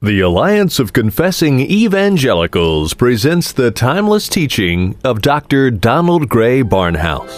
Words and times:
The 0.00 0.20
Alliance 0.20 0.78
of 0.78 0.92
Confessing 0.92 1.58
Evangelicals 1.58 2.94
presents 2.94 3.50
the 3.50 3.72
timeless 3.72 4.28
teaching 4.28 4.96
of 5.02 5.22
Dr. 5.22 5.72
Donald 5.72 6.28
Grey 6.28 6.62
Barnhouse. 6.62 7.34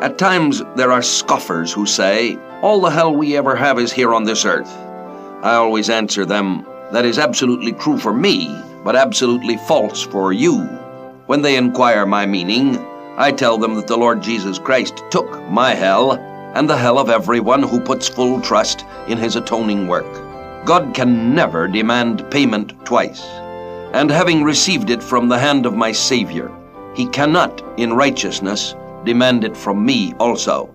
At 0.00 0.16
times, 0.16 0.62
there 0.76 0.92
are 0.92 1.02
scoffers 1.02 1.72
who 1.72 1.86
say, 1.86 2.36
All 2.62 2.80
the 2.80 2.90
hell 2.90 3.12
we 3.12 3.36
ever 3.36 3.56
have 3.56 3.80
is 3.80 3.90
here 3.90 4.14
on 4.14 4.22
this 4.22 4.44
earth. 4.44 4.70
I 5.42 5.54
always 5.54 5.90
answer 5.90 6.24
them, 6.24 6.64
That 6.92 7.04
is 7.04 7.18
absolutely 7.18 7.72
true 7.72 7.98
for 7.98 8.14
me, 8.14 8.46
but 8.84 8.94
absolutely 8.94 9.56
false 9.66 10.04
for 10.04 10.32
you. 10.32 10.60
When 11.26 11.42
they 11.42 11.56
inquire 11.56 12.06
my 12.06 12.26
meaning, 12.26 12.78
I 13.16 13.32
tell 13.32 13.58
them 13.58 13.74
that 13.74 13.88
the 13.88 13.98
Lord 13.98 14.22
Jesus 14.22 14.60
Christ 14.60 15.02
took 15.10 15.28
my 15.50 15.74
hell 15.74 16.27
and 16.54 16.68
the 16.68 16.76
hell 16.76 16.98
of 16.98 17.10
everyone 17.10 17.62
who 17.62 17.80
puts 17.80 18.08
full 18.08 18.40
trust 18.40 18.84
in 19.06 19.18
his 19.18 19.36
atoning 19.36 19.86
work. 19.86 20.06
God 20.64 20.94
can 20.94 21.34
never 21.34 21.68
demand 21.68 22.30
payment 22.30 22.84
twice, 22.84 23.22
and 23.92 24.10
having 24.10 24.42
received 24.44 24.90
it 24.90 25.02
from 25.02 25.28
the 25.28 25.38
hand 25.38 25.66
of 25.66 25.74
my 25.74 25.92
Savior, 25.92 26.50
he 26.94 27.06
cannot, 27.06 27.62
in 27.76 27.92
righteousness, 27.92 28.74
demand 29.04 29.44
it 29.44 29.56
from 29.56 29.84
me 29.84 30.14
also. 30.18 30.74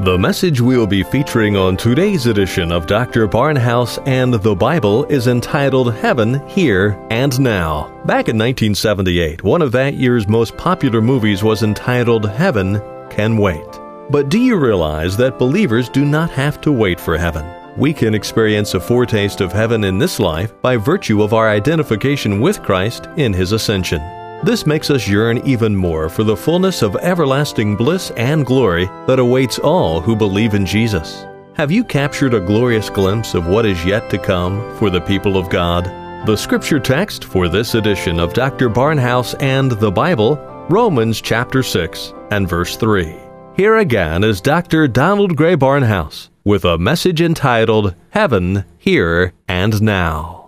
The 0.00 0.18
message 0.18 0.60
we'll 0.60 0.86
be 0.86 1.04
featuring 1.04 1.54
on 1.56 1.76
today's 1.76 2.26
edition 2.26 2.72
of 2.72 2.88
Dr. 2.88 3.28
Barnhouse 3.28 4.04
and 4.08 4.34
the 4.34 4.56
Bible 4.56 5.04
is 5.04 5.28
entitled 5.28 5.94
Heaven, 5.94 6.44
Here, 6.48 6.98
and 7.10 7.38
Now. 7.38 7.88
Back 8.04 8.28
in 8.28 8.36
1978, 8.36 9.44
one 9.44 9.62
of 9.62 9.70
that 9.72 9.94
year's 9.94 10.26
most 10.26 10.56
popular 10.56 11.00
movies 11.00 11.44
was 11.44 11.62
entitled 11.62 12.28
Heaven 12.28 12.80
Can 13.10 13.36
Wait. 13.36 13.80
But 14.10 14.28
do 14.28 14.40
you 14.40 14.56
realize 14.56 15.16
that 15.18 15.38
believers 15.38 15.88
do 15.88 16.04
not 16.04 16.30
have 16.30 16.60
to 16.62 16.72
wait 16.72 16.98
for 16.98 17.16
heaven? 17.16 17.46
We 17.76 17.92
can 17.92 18.14
experience 18.14 18.74
a 18.74 18.80
foretaste 18.80 19.40
of 19.40 19.52
heaven 19.52 19.84
in 19.84 19.98
this 19.98 20.18
life 20.18 20.52
by 20.62 20.78
virtue 20.78 21.22
of 21.22 21.32
our 21.32 21.48
identification 21.48 22.40
with 22.40 22.62
Christ 22.62 23.08
in 23.16 23.32
His 23.32 23.52
ascension. 23.52 24.00
This 24.44 24.66
makes 24.66 24.90
us 24.90 25.06
yearn 25.06 25.38
even 25.46 25.74
more 25.74 26.08
for 26.08 26.24
the 26.24 26.36
fullness 26.36 26.82
of 26.82 26.96
everlasting 26.96 27.76
bliss 27.76 28.10
and 28.16 28.44
glory 28.44 28.86
that 29.06 29.20
awaits 29.20 29.60
all 29.60 30.00
who 30.00 30.16
believe 30.16 30.54
in 30.54 30.66
Jesus. 30.66 31.24
Have 31.54 31.70
you 31.70 31.84
captured 31.84 32.34
a 32.34 32.40
glorious 32.40 32.90
glimpse 32.90 33.34
of 33.34 33.46
what 33.46 33.64
is 33.64 33.84
yet 33.84 34.10
to 34.10 34.18
come 34.18 34.76
for 34.78 34.90
the 34.90 35.00
people 35.00 35.36
of 35.36 35.48
God? 35.48 35.84
The 36.26 36.34
scripture 36.34 36.80
text 36.80 37.22
for 37.22 37.48
this 37.48 37.76
edition 37.76 38.18
of 38.18 38.32
Dr. 38.32 38.68
Barnhouse 38.68 39.40
and 39.40 39.70
the 39.70 39.92
Bible, 39.92 40.36
Romans 40.68 41.20
chapter 41.20 41.62
6 41.62 42.12
and 42.32 42.48
verse 42.48 42.76
3. 42.76 43.14
Here 43.56 43.76
again 43.76 44.24
is 44.24 44.40
Dr. 44.40 44.88
Donald 44.88 45.36
Grey 45.36 45.54
Barnhouse 45.54 46.30
with 46.42 46.64
a 46.64 46.78
message 46.78 47.20
entitled 47.20 47.94
Heaven, 48.10 48.64
Here, 48.76 49.34
and 49.46 49.80
Now. 49.80 50.41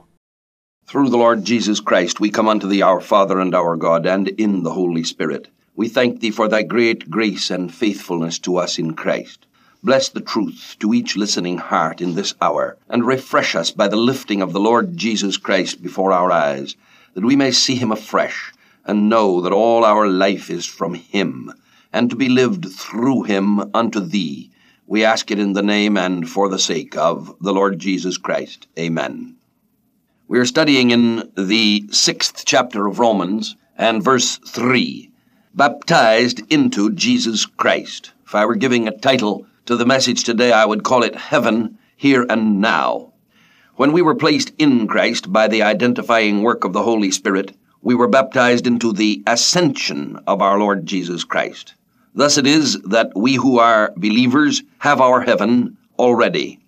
Through 0.86 1.08
the 1.08 1.16
Lord 1.16 1.44
Jesus 1.44 1.80
Christ, 1.80 2.20
we 2.20 2.30
come 2.30 2.46
unto 2.46 2.68
thee, 2.68 2.82
our 2.82 3.00
Father 3.00 3.40
and 3.40 3.54
our 3.54 3.74
God, 3.74 4.06
and 4.06 4.28
in 4.28 4.62
the 4.62 4.72
Holy 4.72 5.02
Spirit. 5.02 5.48
We 5.74 5.88
thank 5.88 6.20
thee 6.20 6.30
for 6.30 6.46
thy 6.46 6.62
great 6.62 7.10
grace 7.10 7.50
and 7.50 7.74
faithfulness 7.74 8.38
to 8.40 8.58
us 8.58 8.78
in 8.78 8.94
Christ. 8.94 9.46
Bless 9.82 10.08
the 10.08 10.20
truth 10.20 10.76
to 10.80 10.94
each 10.94 11.16
listening 11.16 11.58
heart 11.58 12.00
in 12.00 12.14
this 12.14 12.34
hour, 12.40 12.76
and 12.88 13.04
refresh 13.04 13.56
us 13.56 13.70
by 13.70 13.88
the 13.88 13.96
lifting 13.96 14.40
of 14.40 14.52
the 14.52 14.60
Lord 14.60 14.96
Jesus 14.96 15.36
Christ 15.36 15.82
before 15.82 16.12
our 16.12 16.30
eyes, 16.30 16.76
that 17.14 17.24
we 17.24 17.34
may 17.34 17.50
see 17.50 17.74
him 17.74 17.90
afresh, 17.90 18.52
and 18.84 19.08
know 19.08 19.40
that 19.40 19.52
all 19.52 19.84
our 19.84 20.06
life 20.06 20.48
is 20.48 20.66
from 20.66 20.94
him, 20.94 21.52
and 21.92 22.10
to 22.10 22.16
be 22.16 22.28
lived 22.28 22.70
through 22.70 23.22
him 23.24 23.74
unto 23.74 24.00
thee. 24.00 24.50
We 24.86 25.04
ask 25.04 25.30
it 25.30 25.38
in 25.38 25.54
the 25.54 25.62
name 25.62 25.96
and 25.96 26.28
for 26.28 26.48
the 26.48 26.58
sake 26.58 26.96
of 26.96 27.34
the 27.40 27.52
Lord 27.52 27.78
Jesus 27.78 28.18
Christ. 28.18 28.68
Amen. 28.78 29.33
We 30.26 30.38
are 30.38 30.46
studying 30.46 30.90
in 30.90 31.30
the 31.36 31.84
sixth 31.90 32.44
chapter 32.46 32.86
of 32.86 32.98
Romans 32.98 33.56
and 33.76 34.02
verse 34.02 34.38
3 34.38 35.10
baptized 35.54 36.40
into 36.50 36.92
Jesus 36.92 37.44
Christ. 37.44 38.12
If 38.24 38.34
I 38.34 38.46
were 38.46 38.54
giving 38.54 38.88
a 38.88 38.96
title 38.96 39.46
to 39.66 39.76
the 39.76 39.84
message 39.84 40.24
today, 40.24 40.50
I 40.50 40.64
would 40.64 40.82
call 40.82 41.02
it 41.02 41.14
Heaven, 41.14 41.76
Here 41.94 42.24
and 42.30 42.62
Now. 42.62 43.12
When 43.76 43.92
we 43.92 44.00
were 44.00 44.14
placed 44.14 44.52
in 44.56 44.86
Christ 44.86 45.30
by 45.30 45.46
the 45.46 45.62
identifying 45.62 46.42
work 46.42 46.64
of 46.64 46.72
the 46.72 46.84
Holy 46.84 47.10
Spirit, 47.10 47.54
we 47.82 47.94
were 47.94 48.08
baptized 48.08 48.66
into 48.66 48.94
the 48.94 49.22
ascension 49.26 50.18
of 50.26 50.40
our 50.40 50.58
Lord 50.58 50.86
Jesus 50.86 51.22
Christ. 51.22 51.74
Thus 52.14 52.38
it 52.38 52.46
is 52.46 52.80
that 52.80 53.12
we 53.14 53.34
who 53.34 53.58
are 53.58 53.92
believers 53.94 54.62
have 54.78 55.02
our 55.02 55.20
heaven 55.20 55.76
already. 55.98 56.60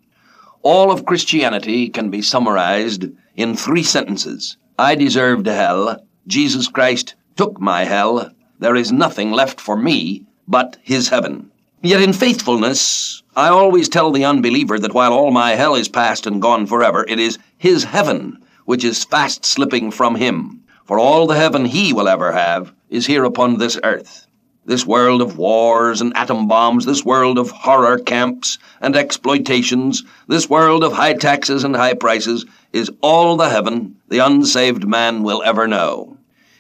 All 0.61 0.93
of 0.93 1.06
Christianity 1.06 1.88
can 1.88 2.11
be 2.11 2.21
summarized 2.21 3.06
in 3.36 3.54
three 3.54 3.82
sentences. 3.82 4.56
I 4.78 4.94
deserved 4.94 5.47
hell. 5.47 6.04
Jesus 6.26 6.69
Christ 6.69 7.14
took 7.36 7.60
my 7.60 7.84
hell. 7.84 8.30
There 8.58 8.76
is 8.76 8.91
nothing 8.91 9.30
left 9.30 9.60
for 9.60 9.76
me 9.76 10.24
but 10.48 10.78
his 10.82 11.08
heaven. 11.08 11.50
Yet 11.82 12.00
in 12.00 12.12
faithfulness, 12.12 13.22
I 13.36 13.48
always 13.48 13.88
tell 13.88 14.10
the 14.10 14.25
unbeliever 14.25 14.78
that 14.78 14.94
while 14.94 15.12
all 15.12 15.30
my 15.30 15.50
hell 15.52 15.75
is 15.75 15.88
past 15.88 16.26
and 16.26 16.42
gone 16.42 16.66
forever, 16.66 17.04
it 17.06 17.20
is 17.20 17.38
his 17.58 17.84
heaven 17.84 18.38
which 18.64 18.84
is 18.84 19.04
fast 19.04 19.44
slipping 19.44 19.91
from 19.91 20.16
him. 20.16 20.62
For 20.84 20.98
all 20.98 21.26
the 21.26 21.36
heaven 21.36 21.64
he 21.64 21.92
will 21.92 22.08
ever 22.08 22.32
have 22.32 22.72
is 22.91 23.06
here 23.06 23.25
upon 23.25 23.58
this 23.58 23.78
earth. 23.82 24.26
This 24.64 24.84
world 24.84 25.22
of 25.22 25.38
wars 25.38 26.00
and 26.00 26.16
atom 26.16 26.48
bombs, 26.48 26.84
this 26.84 27.04
world 27.04 27.38
of 27.38 27.50
horror 27.50 27.98
camps 27.98 28.58
and 28.80 28.96
exploitations, 28.96 30.02
this 30.26 30.50
world 30.50 30.82
of 30.82 30.92
high 30.92 31.14
taxes 31.14 31.62
and 31.62 31.76
high 31.76 31.94
prices, 31.94 32.44
is 32.76 32.91
all 33.00 33.37
the 33.37 33.48
heaven 33.48 33.97
the 34.09 34.19
unsaved 34.19 34.87
man 34.87 35.22
will 35.22 35.42
ever 35.42 35.66
know. 35.66 36.16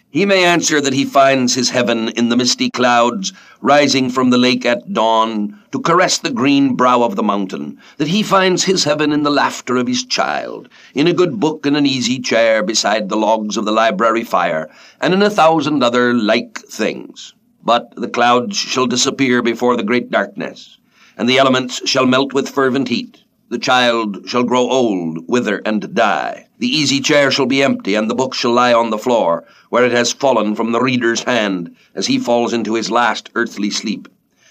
He 0.08 0.24
may 0.24 0.44
answer 0.44 0.80
that 0.80 0.94
he 0.94 1.04
finds 1.04 1.54
his 1.54 1.68
heaven 1.68 2.08
in 2.08 2.30
the 2.30 2.38
misty 2.38 2.70
clouds 2.70 3.34
rising 3.60 4.08
from 4.08 4.30
the 4.30 4.38
lake 4.38 4.64
at 4.64 4.94
dawn 4.94 5.60
to 5.72 5.80
caress 5.80 6.16
the 6.16 6.30
green 6.30 6.74
brow 6.74 7.02
of 7.02 7.16
the 7.16 7.22
mountain, 7.22 7.78
that 7.98 8.08
he 8.08 8.22
finds 8.22 8.64
his 8.64 8.84
heaven 8.84 9.12
in 9.12 9.24
the 9.24 9.30
laughter 9.30 9.76
of 9.76 9.86
his 9.86 10.06
child, 10.06 10.70
in 10.94 11.06
a 11.06 11.12
good 11.12 11.38
book 11.38 11.66
in 11.66 11.76
an 11.76 11.84
easy 11.84 12.18
chair 12.18 12.62
beside 12.62 13.10
the 13.10 13.16
logs 13.16 13.58
of 13.58 13.66
the 13.66 13.72
library 13.72 14.24
fire, 14.24 14.70
and 15.02 15.12
in 15.12 15.20
a 15.22 15.28
thousand 15.28 15.82
other 15.82 16.14
like 16.14 16.60
things. 16.60 17.34
But 17.62 17.94
the 17.94 18.08
clouds 18.08 18.56
shall 18.56 18.86
disappear 18.86 19.42
before 19.42 19.76
the 19.76 19.82
great 19.82 20.10
darkness, 20.10 20.78
and 21.18 21.28
the 21.28 21.36
elements 21.36 21.86
shall 21.86 22.06
melt 22.06 22.32
with 22.32 22.48
fervent 22.48 22.88
heat. 22.88 23.22
The 23.48 23.58
child 23.58 24.28
shall 24.28 24.42
grow 24.42 24.68
old, 24.68 25.28
wither, 25.28 25.62
and 25.64 25.94
die. 25.94 26.48
The 26.58 26.66
easy 26.66 27.00
chair 27.00 27.30
shall 27.30 27.46
be 27.46 27.62
empty, 27.62 27.94
and 27.94 28.10
the 28.10 28.14
book 28.14 28.34
shall 28.34 28.52
lie 28.52 28.72
on 28.72 28.90
the 28.90 28.98
floor, 28.98 29.44
where 29.70 29.84
it 29.84 29.92
has 29.92 30.12
fallen 30.12 30.56
from 30.56 30.72
the 30.72 30.80
reader's 30.80 31.22
hand, 31.22 31.76
as 31.94 32.08
he 32.08 32.18
falls 32.18 32.52
into 32.52 32.74
his 32.74 32.90
last 32.90 33.30
earthly 33.36 33.70
sleep. 33.70 34.08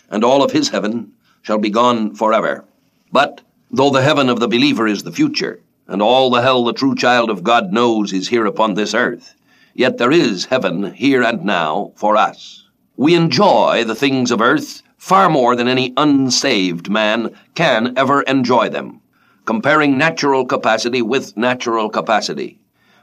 And 0.09 0.23
all 0.23 0.41
of 0.41 0.51
his 0.51 0.69
heaven 0.69 1.11
shall 1.41 1.57
be 1.57 1.69
gone 1.69 2.15
forever. 2.15 2.63
But, 3.11 3.41
though 3.69 3.89
the 3.89 4.01
heaven 4.01 4.29
of 4.29 4.39
the 4.39 4.47
believer 4.47 4.87
is 4.87 5.03
the 5.03 5.11
future, 5.11 5.59
and 5.87 6.01
all 6.01 6.29
the 6.29 6.41
hell 6.41 6.63
the 6.63 6.71
true 6.71 6.95
child 6.95 7.29
of 7.29 7.43
God 7.43 7.73
knows 7.73 8.13
is 8.13 8.29
here 8.29 8.45
upon 8.45 8.75
this 8.75 8.93
earth, 8.93 9.35
yet 9.73 9.97
there 9.97 10.11
is 10.11 10.45
heaven 10.45 10.93
here 10.93 11.21
and 11.21 11.43
now 11.43 11.91
for 11.95 12.15
us. 12.15 12.63
We 12.95 13.13
enjoy 13.13 13.83
the 13.83 13.93
things 13.93 14.31
of 14.31 14.39
earth 14.39 14.81
far 15.05 15.29
more 15.29 15.55
than 15.55 15.67
any 15.67 15.93
unsaved 15.97 16.89
man 16.89 17.29
can 17.53 17.93
ever 17.95 18.23
enjoy 18.23 18.67
them, 18.67 18.99
comparing 19.45 19.95
natural 19.95 20.43
capacity 20.43 20.99
with 20.99 21.37
natural 21.37 21.91
capacity. 21.91 22.57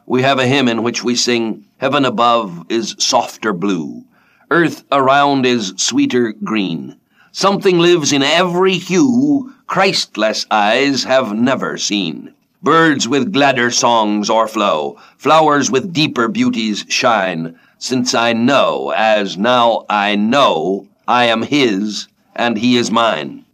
We 0.04 0.22
have 0.22 0.40
a 0.40 0.46
hymn 0.49 0.66
in 0.66 0.82
which 0.82 1.04
we 1.04 1.14
sing, 1.14 1.64
Heaven 1.78 2.04
above 2.04 2.66
is 2.69 2.96
softer 2.99 3.52
blue, 3.52 4.02
earth 4.50 4.82
around 4.90 5.46
is 5.46 5.75
sweeter 5.76 6.32
green. 6.43 6.96
Something 7.31 7.78
lives 7.78 8.12
in 8.12 8.25
every 8.25 8.78
hue 8.78 9.54
Christless 9.69 10.44
eyes 10.50 11.04
have 11.04 11.32
never 11.32 11.78
seen. 11.78 12.34
Birds 12.64 13.06
with 13.06 13.32
gladder 13.32 13.70
songs 13.70 14.28
o'erflow, 14.28 14.96
flowers 15.19 15.70
with 15.70 15.93
deeper 15.93 16.26
beauties 16.26 16.84
shine, 16.88 17.56
since 17.78 18.12
I 18.12 18.32
know, 18.32 18.93
as 18.96 19.38
now 19.38 19.87
I 19.88 20.16
know, 20.16 20.88
I 21.08 21.25
am 21.25 21.43
His 21.43 22.08
and 22.34 22.58
He 22.58 22.76
is 22.76 22.90
mine. 22.90 23.44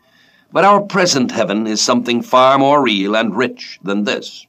But 0.52 0.64
our 0.64 0.80
present 0.80 1.32
heaven 1.32 1.66
is 1.66 1.80
something 1.80 2.22
far 2.22 2.58
more 2.58 2.82
real 2.82 3.16
and 3.16 3.36
rich 3.36 3.78
than 3.82 4.04
this. 4.04 4.46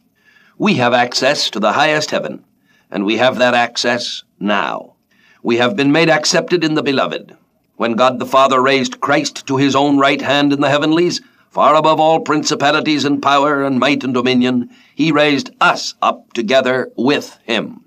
We 0.57 0.75
have 0.75 0.93
access 0.93 1.49
to 1.51 1.59
the 1.59 1.73
highest 1.73 2.11
heaven, 2.11 2.43
and 2.91 3.05
we 3.05 3.17
have 3.17 3.37
that 3.37 3.53
access 3.53 4.23
now. 4.39 4.93
We 5.41 5.57
have 5.57 5.75
been 5.75 5.91
made 5.91 6.09
accepted 6.09 6.63
in 6.63 6.75
the 6.75 6.83
Beloved. 6.83 7.37
When 7.77 7.93
God 7.93 8.19
the 8.19 8.25
Father 8.25 8.61
raised 8.61 8.99
Christ 8.99 9.47
to 9.47 9.55
his 9.55 9.75
own 9.75 9.97
right 9.97 10.21
hand 10.21 10.51
in 10.51 10.59
the 10.59 10.69
heavenlies, 10.69 11.21
far 11.49 11.75
above 11.75 11.99
all 11.99 12.19
principalities 12.19 13.05
and 13.05 13.21
power 13.21 13.63
and 13.63 13.79
might 13.79 14.03
and 14.03 14.13
dominion, 14.13 14.69
he 14.93 15.13
raised 15.13 15.51
us 15.61 15.95
up 16.01 16.33
together 16.33 16.91
with 16.97 17.39
him. 17.43 17.85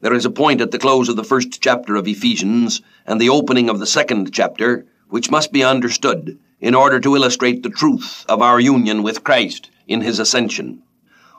There 0.00 0.14
is 0.14 0.24
a 0.24 0.30
point 0.30 0.60
at 0.60 0.70
the 0.70 0.78
close 0.78 1.10
of 1.10 1.16
the 1.16 1.24
first 1.24 1.60
chapter 1.60 1.96
of 1.96 2.08
Ephesians 2.08 2.80
and 3.06 3.20
the 3.20 3.28
opening 3.28 3.68
of 3.68 3.78
the 3.78 3.86
second 3.86 4.32
chapter 4.32 4.84
which 5.08 5.30
must 5.30 5.52
be 5.52 5.62
understood 5.62 6.38
in 6.60 6.74
order 6.74 6.98
to 7.00 7.14
illustrate 7.14 7.62
the 7.62 7.70
truth 7.70 8.24
of 8.28 8.42
our 8.42 8.58
union 8.58 9.02
with 9.02 9.22
Christ 9.24 9.70
in 9.86 10.00
his 10.00 10.18
ascension. 10.18 10.82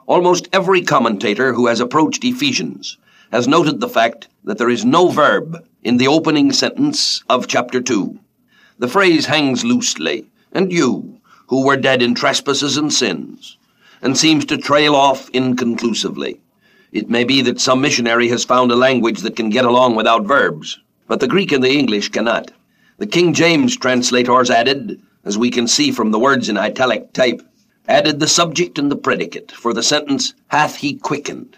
Almost 0.06 0.48
every 0.52 0.82
commentator 0.82 1.52
who 1.52 1.66
has 1.66 1.80
approached 1.80 2.24
Ephesians 2.24 2.96
has 3.30 3.46
noted 3.46 3.80
the 3.80 3.88
fact 3.88 4.28
that 4.44 4.56
there 4.56 4.70
is 4.70 4.84
no 4.84 5.08
verb 5.08 5.66
in 5.82 5.98
the 5.98 6.08
opening 6.08 6.52
sentence 6.52 7.22
of 7.28 7.46
chapter 7.46 7.80
2. 7.80 8.18
The 8.78 8.88
phrase 8.88 9.26
hangs 9.26 9.64
loosely, 9.64 10.26
and 10.52 10.72
you, 10.72 11.20
who 11.48 11.66
were 11.66 11.76
dead 11.76 12.00
in 12.00 12.14
trespasses 12.14 12.76
and 12.76 12.92
sins, 12.92 13.58
and 14.00 14.16
seems 14.16 14.44
to 14.46 14.56
trail 14.56 14.94
off 14.94 15.28
inconclusively. 15.30 16.40
It 16.90 17.10
may 17.10 17.24
be 17.24 17.42
that 17.42 17.60
some 17.60 17.82
missionary 17.82 18.28
has 18.28 18.44
found 18.44 18.72
a 18.72 18.76
language 18.76 19.20
that 19.20 19.36
can 19.36 19.50
get 19.50 19.66
along 19.66 19.94
without 19.94 20.24
verbs, 20.24 20.78
but 21.08 21.20
the 21.20 21.26
Greek 21.26 21.50
and 21.50 21.64
the 21.64 21.72
English 21.72 22.10
cannot. 22.10 22.52
The 22.98 23.06
King 23.06 23.32
James 23.32 23.76
translators 23.76 24.50
added, 24.50 25.00
as 25.24 25.36
we 25.38 25.50
can 25.50 25.66
see 25.66 25.90
from 25.90 26.10
the 26.10 26.18
words 26.18 26.48
in 26.48 26.56
italic 26.56 27.12
type, 27.12 27.42
added 27.88 28.20
the 28.20 28.28
subject 28.28 28.78
and 28.78 28.90
the 28.90 28.96
predicate 28.96 29.50
for 29.50 29.72
the 29.72 29.82
sentence, 29.82 30.34
hath 30.48 30.76
he 30.76 30.94
quickened. 30.94 31.56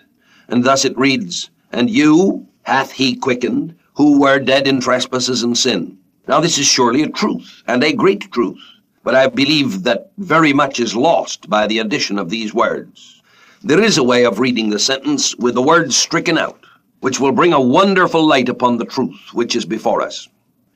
And 0.49 0.65
thus 0.65 0.85
it 0.85 0.97
reads, 0.97 1.51
And 1.73 1.91
you 1.91 2.47
hath 2.63 2.93
he 2.93 3.17
quickened, 3.17 3.75
who 3.95 4.21
were 4.21 4.39
dead 4.39 4.69
in 4.69 4.81
trespasses 4.81 5.43
and 5.43 5.59
sin. 5.59 5.99
Now 6.29 6.41
this 6.41 6.59
is 6.59 6.67
surely 6.67 7.03
a 7.03 7.09
truth, 7.09 7.63
and 7.67 7.83
a 7.83 7.93
great 7.93 8.31
truth, 8.31 8.63
but 9.03 9.15
I 9.15 9.27
believe 9.27 9.83
that 9.83 10.13
very 10.19 10.53
much 10.53 10.79
is 10.79 10.95
lost 10.95 11.51
by 11.51 11.67
the 11.67 11.81
addition 11.81 12.19
of 12.19 12.31
these 12.31 12.55
words. 12.55 13.21
There 13.63 13.83
is 13.83 13.99
a 13.99 14.05
way 14.05 14.25
of 14.25 14.39
reading 14.39 14.71
the 14.71 14.79
sentence 14.79 15.35
with 15.37 15.55
the 15.55 15.63
words 15.63 15.97
stricken 15.97 16.39
out, 16.39 16.60
which 17.01 17.19
will 17.19 17.33
bring 17.33 17.53
a 17.53 17.61
wonderful 17.61 18.25
light 18.25 18.49
upon 18.49 18.77
the 18.77 18.85
truth 18.85 19.33
which 19.33 19.57
is 19.57 19.65
before 19.65 20.01
us. 20.03 20.29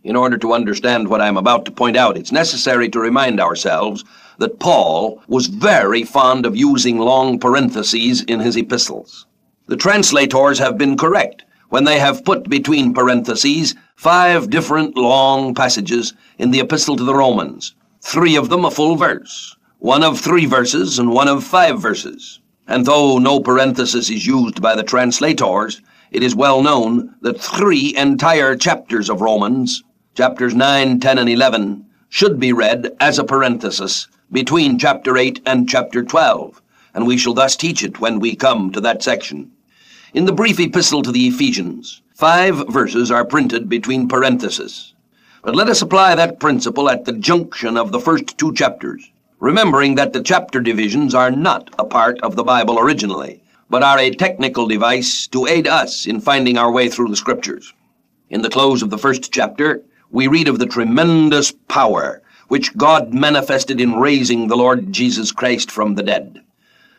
In 0.02 0.16
order 0.16 0.36
to 0.38 0.52
understand 0.52 1.08
what 1.08 1.20
I 1.20 1.28
am 1.28 1.36
about 1.36 1.64
to 1.64 1.70
point 1.70 1.96
out, 1.96 2.16
it's 2.16 2.32
necessary 2.32 2.88
to 2.90 3.00
remind 3.00 3.40
ourselves 3.40 4.04
that 4.38 4.58
Paul 4.58 5.22
was 5.28 5.46
very 5.46 6.02
fond 6.02 6.44
of 6.44 6.56
using 6.56 6.98
long 6.98 7.38
parentheses 7.38 8.22
in 8.22 8.40
his 8.40 8.56
epistles. 8.56 9.26
The 9.66 9.76
translators 9.76 10.58
have 10.58 10.76
been 10.76 10.96
correct 10.96 11.44
when 11.70 11.84
they 11.84 11.98
have 11.98 12.24
put 12.24 12.50
between 12.50 12.92
parentheses 12.92 13.74
five 13.96 14.50
different 14.50 14.96
long 14.96 15.54
passages 15.54 16.12
in 16.38 16.50
the 16.50 16.60
epistle 16.60 16.96
to 16.96 17.04
the 17.04 17.14
Romans, 17.14 17.74
three 18.02 18.36
of 18.36 18.48
them 18.48 18.64
a 18.64 18.70
full 18.70 18.96
verse, 18.96 19.56
one 19.78 20.04
of 20.04 20.20
three 20.20 20.46
verses 20.46 20.98
and 20.98 21.10
one 21.10 21.28
of 21.28 21.44
five 21.44 21.80
verses. 21.80 22.40
And 22.66 22.84
though 22.84 23.18
no 23.18 23.40
parenthesis 23.40 24.10
is 24.10 24.26
used 24.26 24.60
by 24.60 24.74
the 24.74 24.82
translators, 24.82 25.80
it 26.10 26.22
is 26.22 26.34
well 26.34 26.62
known 26.62 27.14
that 27.20 27.40
three 27.40 27.94
entire 27.96 28.56
chapters 28.56 29.10
of 29.10 29.20
Romans 29.20 29.82
chapters 30.14 30.54
9, 30.54 31.00
10, 31.00 31.18
and 31.18 31.28
11, 31.28 31.84
should 32.08 32.38
be 32.38 32.52
read 32.52 32.94
as 33.00 33.18
a 33.18 33.24
parenthesis 33.24 34.06
between 34.30 34.78
chapter 34.78 35.16
8 35.16 35.40
and 35.44 35.68
chapter 35.68 36.04
12, 36.04 36.62
and 36.94 37.06
we 37.06 37.16
shall 37.16 37.34
thus 37.34 37.56
teach 37.56 37.82
it 37.82 38.00
when 38.00 38.20
we 38.20 38.36
come 38.36 38.70
to 38.70 38.80
that 38.80 39.02
section. 39.02 39.50
In 40.12 40.24
the 40.24 40.32
brief 40.32 40.60
epistle 40.60 41.02
to 41.02 41.10
the 41.10 41.26
Ephesians, 41.26 42.00
five 42.14 42.68
verses 42.68 43.10
are 43.10 43.24
printed 43.24 43.68
between 43.68 44.06
parentheses. 44.06 44.94
But 45.42 45.56
let 45.56 45.68
us 45.68 45.82
apply 45.82 46.14
that 46.14 46.38
principle 46.38 46.88
at 46.88 47.04
the 47.04 47.12
junction 47.12 47.76
of 47.76 47.90
the 47.90 48.00
first 48.00 48.38
two 48.38 48.54
chapters, 48.54 49.10
remembering 49.40 49.96
that 49.96 50.12
the 50.12 50.22
chapter 50.22 50.60
divisions 50.60 51.12
are 51.12 51.32
not 51.32 51.74
a 51.76 51.84
part 51.84 52.20
of 52.20 52.36
the 52.36 52.44
Bible 52.44 52.78
originally, 52.78 53.42
but 53.68 53.82
are 53.82 53.98
a 53.98 54.10
technical 54.10 54.66
device 54.66 55.26
to 55.28 55.46
aid 55.46 55.66
us 55.66 56.06
in 56.06 56.20
finding 56.20 56.58
our 56.58 56.70
way 56.70 56.88
through 56.88 57.08
the 57.08 57.16
Scriptures. 57.16 57.72
In 58.30 58.42
the 58.42 58.50
close 58.50 58.82
of 58.82 58.90
the 58.90 58.98
first 58.98 59.32
chapter, 59.32 59.82
we 60.10 60.26
read 60.26 60.48
of 60.48 60.58
the 60.58 60.66
tremendous 60.66 61.52
power 61.68 62.22
which 62.48 62.76
God 62.76 63.14
manifested 63.14 63.80
in 63.80 63.94
raising 63.94 64.48
the 64.48 64.56
Lord 64.56 64.92
Jesus 64.92 65.32
Christ 65.32 65.70
from 65.70 65.94
the 65.94 66.02
dead. 66.02 66.40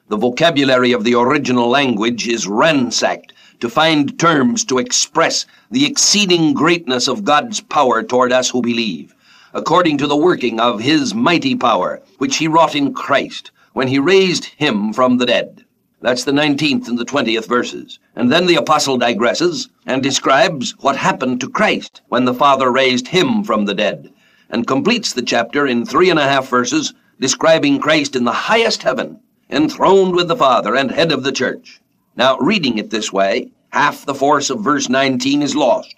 The 0.08 0.18
vocabulary 0.18 0.92
of 0.92 1.04
the 1.04 1.16
original 1.16 1.68
language 1.68 2.28
is 2.28 2.48
ransacked 2.48 3.34
to 3.60 3.70
find 3.70 4.20
terms 4.20 4.64
to 4.66 4.78
express 4.78 5.46
the 5.72 5.86
exceeding 5.86 6.54
greatness 6.54 7.08
of 7.08 7.24
God's 7.24 7.62
power 7.62 8.04
toward 8.04 8.32
us 8.32 8.50
who 8.50 8.62
believe, 8.62 9.16
according 9.54 9.98
to 9.98 10.08
the 10.08 10.16
working 10.16 10.60
of 10.60 10.82
his 10.82 11.14
mighty 11.14 11.56
power, 11.56 12.02
which 12.18 12.38
he 12.38 12.48
wrought 12.48 12.76
in 12.76 12.94
Christ 12.94 13.52
when 13.74 13.88
he 13.88 14.00
raised 14.00 14.46
him 14.46 14.94
from 14.94 15.18
the 15.18 15.26
dead. 15.26 15.65
That's 16.02 16.26
the 16.26 16.32
19th 16.32 16.88
and 16.88 17.00
the 17.00 17.06
20th 17.06 17.48
verses. 17.48 18.00
And 18.16 18.32
then 18.32 18.46
the 18.46 18.56
apostle 18.56 19.00
digresses 19.00 19.70
and 19.86 20.04
describes 20.04 20.72
what 20.80 20.98
happened 20.98 21.40
to 21.42 21.50
Christ 21.50 22.02
when 22.10 22.26
the 22.26 22.34
Father 22.34 22.72
raised 22.72 23.08
him 23.08 23.44
from 23.44 23.66
the 23.66 23.74
dead, 23.74 24.12
and 24.50 24.68
completes 24.68 25.14
the 25.14 25.22
chapter 25.22 25.66
in 25.66 25.86
three 25.86 26.10
and 26.10 26.20
a 26.20 26.28
half 26.28 26.50
verses 26.50 26.94
describing 27.20 27.80
Christ 27.80 28.16
in 28.16 28.26
the 28.26 28.32
highest 28.32 28.84
heaven, 28.84 29.20
enthroned 29.50 30.16
with 30.16 30.28
the 30.28 30.36
Father 30.36 30.76
and 30.76 30.92
head 30.92 31.12
of 31.12 31.24
the 31.24 31.32
church. 31.32 31.82
Now, 32.16 32.38
reading 32.40 32.78
it 32.78 32.90
this 32.90 33.14
way, 33.14 33.52
half 33.70 34.06
the 34.06 34.14
force 34.14 34.50
of 34.50 34.64
verse 34.64 34.90
19 34.90 35.42
is 35.42 35.56
lost. 35.56 35.96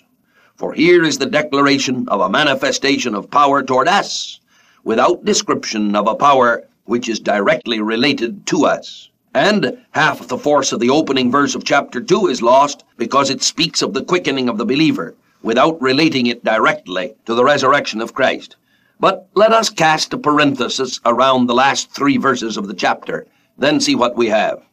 For 0.55 0.73
here 0.73 1.03
is 1.03 1.17
the 1.17 1.25
declaration 1.25 2.07
of 2.09 2.21
a 2.21 2.29
manifestation 2.29 3.13
of 3.13 3.29
power 3.29 3.61
toward 3.61 3.87
us, 3.87 4.39
without 4.83 5.25
description 5.25 5.95
of 5.95 6.07
a 6.07 6.15
power 6.15 6.67
which 6.85 7.09
is 7.09 7.19
directly 7.19 7.81
related 7.81 8.45
to 8.47 8.65
us. 8.65 9.09
And 9.37 9.77
half 9.91 10.19
of 10.19 10.29
the 10.29 10.37
force 10.39 10.71
of 10.71 10.79
the 10.79 10.89
opening 10.89 11.29
verse 11.29 11.53
of 11.53 11.63
chapter 11.63 12.01
2 12.01 12.25
is 12.25 12.41
lost 12.41 12.83
because 12.97 13.29
it 13.29 13.43
speaks 13.43 13.83
of 13.83 13.93
the 13.93 14.03
quickening 14.03 14.49
of 14.49 14.57
the 14.57 14.65
believer 14.65 15.13
without 15.43 15.79
relating 15.79 16.25
it 16.25 16.43
directly 16.43 17.13
to 17.27 17.35
the 17.35 17.43
resurrection 17.43 18.01
of 18.01 18.15
Christ. 18.15 18.55
But 18.99 19.29
let 19.35 19.53
us 19.53 19.69
cast 19.69 20.11
a 20.11 20.17
parenthesis 20.17 20.99
around 21.05 21.45
the 21.45 21.53
last 21.53 21.91
three 21.91 22.17
verses 22.17 22.57
of 22.57 22.67
the 22.67 22.73
chapter, 22.73 23.27
then 23.59 23.79
see 23.79 23.93
what 23.93 24.17
we 24.17 24.29
have. 24.29 24.63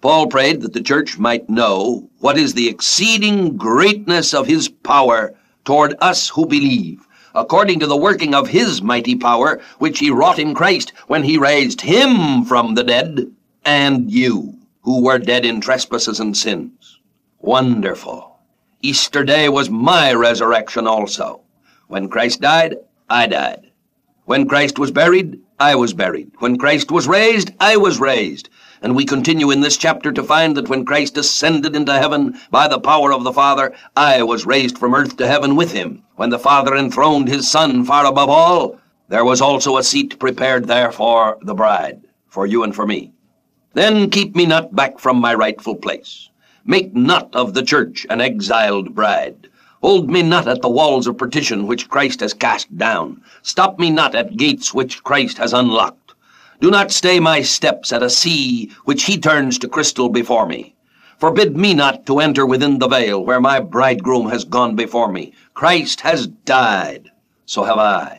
Paul 0.00 0.26
prayed 0.26 0.62
that 0.62 0.72
the 0.72 0.80
church 0.80 1.18
might 1.18 1.50
know 1.50 2.08
what 2.20 2.38
is 2.38 2.54
the 2.54 2.66
exceeding 2.66 3.58
greatness 3.58 4.32
of 4.32 4.46
his 4.46 4.70
power 4.70 5.34
toward 5.66 5.94
us 6.00 6.30
who 6.30 6.46
believe, 6.46 7.06
according 7.34 7.78
to 7.80 7.86
the 7.86 7.94
working 7.94 8.34
of 8.34 8.48
his 8.48 8.80
mighty 8.80 9.16
power, 9.16 9.60
which 9.78 9.98
he 9.98 10.10
wrought 10.10 10.38
in 10.38 10.54
Christ 10.54 10.94
when 11.08 11.24
he 11.24 11.36
raised 11.36 11.82
him 11.82 12.46
from 12.46 12.74
the 12.74 12.84
dead 12.84 13.34
and 13.68 14.10
you, 14.10 14.54
who 14.80 15.04
were 15.04 15.18
dead 15.18 15.44
in 15.44 15.60
trespasses 15.60 16.20
and 16.20 16.34
sins. 16.34 17.00
Wonderful. 17.38 18.38
Easter 18.80 19.24
Day 19.24 19.50
was 19.50 19.68
my 19.68 20.14
resurrection 20.14 20.86
also. 20.86 21.42
When 21.86 22.08
Christ 22.08 22.40
died, 22.40 22.76
I 23.10 23.26
died. 23.26 23.70
When 24.24 24.48
Christ 24.48 24.78
was 24.78 24.90
buried, 24.90 25.40
I 25.60 25.74
was 25.74 25.92
buried. 25.92 26.30
When 26.38 26.56
Christ 26.56 26.90
was 26.90 27.06
raised, 27.06 27.50
I 27.60 27.76
was 27.76 28.00
raised. 28.00 28.48
And 28.80 28.96
we 28.96 29.04
continue 29.04 29.50
in 29.50 29.60
this 29.60 29.76
chapter 29.76 30.12
to 30.12 30.24
find 30.24 30.56
that 30.56 30.70
when 30.70 30.86
Christ 30.86 31.18
ascended 31.18 31.76
into 31.76 31.92
heaven 31.92 32.40
by 32.50 32.68
the 32.68 32.80
power 32.80 33.12
of 33.12 33.22
the 33.22 33.34
Father, 33.34 33.74
I 33.94 34.22
was 34.22 34.46
raised 34.46 34.78
from 34.78 34.94
earth 34.94 35.18
to 35.18 35.26
heaven 35.26 35.56
with 35.56 35.72
him. 35.72 36.04
When 36.16 36.30
the 36.30 36.38
Father 36.38 36.74
enthroned 36.74 37.28
his 37.28 37.50
Son 37.50 37.84
far 37.84 38.06
above 38.06 38.30
all, 38.30 38.80
there 39.08 39.26
was 39.26 39.42
also 39.42 39.76
a 39.76 39.82
seat 39.82 40.18
prepared 40.18 40.66
there 40.68 40.90
for 40.90 41.36
the 41.42 41.54
bride, 41.54 42.00
for 42.28 42.46
you 42.46 42.62
and 42.62 42.74
for 42.74 42.86
me. 42.86 43.12
Then 43.74 44.10
keep 44.10 44.34
me 44.34 44.46
not 44.46 44.74
back 44.74 44.98
from 44.98 45.20
my 45.20 45.34
rightful 45.34 45.76
place. 45.76 46.30
Make 46.64 46.94
not 46.94 47.34
of 47.34 47.54
the 47.54 47.62
church 47.62 48.06
an 48.08 48.20
exiled 48.20 48.94
bride. 48.94 49.48
Hold 49.82 50.10
me 50.10 50.22
not 50.22 50.48
at 50.48 50.62
the 50.62 50.68
walls 50.68 51.06
of 51.06 51.18
partition 51.18 51.66
which 51.66 51.88
Christ 51.88 52.20
has 52.20 52.34
cast 52.34 52.76
down. 52.76 53.22
Stop 53.42 53.78
me 53.78 53.90
not 53.90 54.14
at 54.14 54.36
gates 54.36 54.74
which 54.74 55.04
Christ 55.04 55.38
has 55.38 55.52
unlocked. 55.52 56.14
Do 56.60 56.70
not 56.70 56.90
stay 56.90 57.20
my 57.20 57.42
steps 57.42 57.92
at 57.92 58.02
a 58.02 58.10
sea 58.10 58.72
which 58.84 59.04
he 59.04 59.16
turns 59.18 59.58
to 59.58 59.68
crystal 59.68 60.08
before 60.08 60.46
me. 60.46 60.74
Forbid 61.18 61.56
me 61.56 61.74
not 61.74 62.06
to 62.06 62.20
enter 62.20 62.46
within 62.46 62.78
the 62.78 62.88
veil 62.88 63.24
where 63.24 63.40
my 63.40 63.60
bridegroom 63.60 64.30
has 64.30 64.44
gone 64.44 64.74
before 64.76 65.12
me. 65.12 65.32
Christ 65.54 66.00
has 66.00 66.26
died, 66.26 67.10
so 67.46 67.64
have 67.64 67.78
I. 67.78 68.17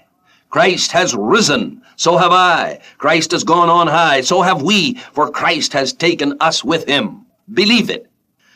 Christ 0.49 0.91
has 0.93 1.13
risen, 1.15 1.81
so 1.95 2.17
have 2.17 2.31
I. 2.31 2.79
Christ 2.97 3.31
has 3.31 3.43
gone 3.43 3.69
on 3.69 3.87
high, 3.87 4.21
so 4.21 4.41
have 4.41 4.63
we, 4.63 4.95
for 5.13 5.29
Christ 5.29 5.73
has 5.73 5.93
taken 5.93 6.35
us 6.39 6.63
with 6.63 6.87
him. 6.87 7.25
Believe 7.53 7.89
it. 7.89 8.09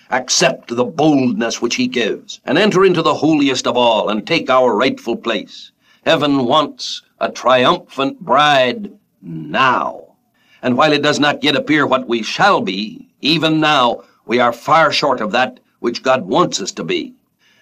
Accept 0.10 0.76
the 0.76 0.86
boldness 0.86 1.62
which 1.62 1.76
he 1.76 1.88
gives, 1.88 2.42
and 2.46 2.58
enter 2.58 2.84
into 2.84 3.02
the 3.02 3.14
holiest 3.14 3.68
of 3.68 3.78
all, 3.78 4.10
and 4.10 4.26
take 4.26 4.50
our 4.50 4.76
rightful 4.76 5.16
place. 5.16 5.72
Heaven 6.06 6.46
wants 6.46 7.04
a 7.20 7.32
triumphant 7.32 8.20
bride 8.20 8.92
now. 9.22 10.16
And 10.62 10.78
while 10.78 10.94
it 10.94 11.04
does 11.04 11.20
not 11.20 11.44
yet 11.44 11.56
appear 11.56 11.86
what 11.86 12.08
we 12.08 12.24
shall 12.24 12.62
be, 12.62 13.08
even 13.22 13.60
now 13.60 14.04
we 14.26 14.40
are 14.40 14.54
far 14.54 14.92
short 14.92 15.22
of 15.22 15.32
that 15.32 15.60
which 15.80 16.04
God 16.04 16.24
wants 16.24 16.60
us 16.60 16.72
to 16.74 16.84
be. 16.84 17.14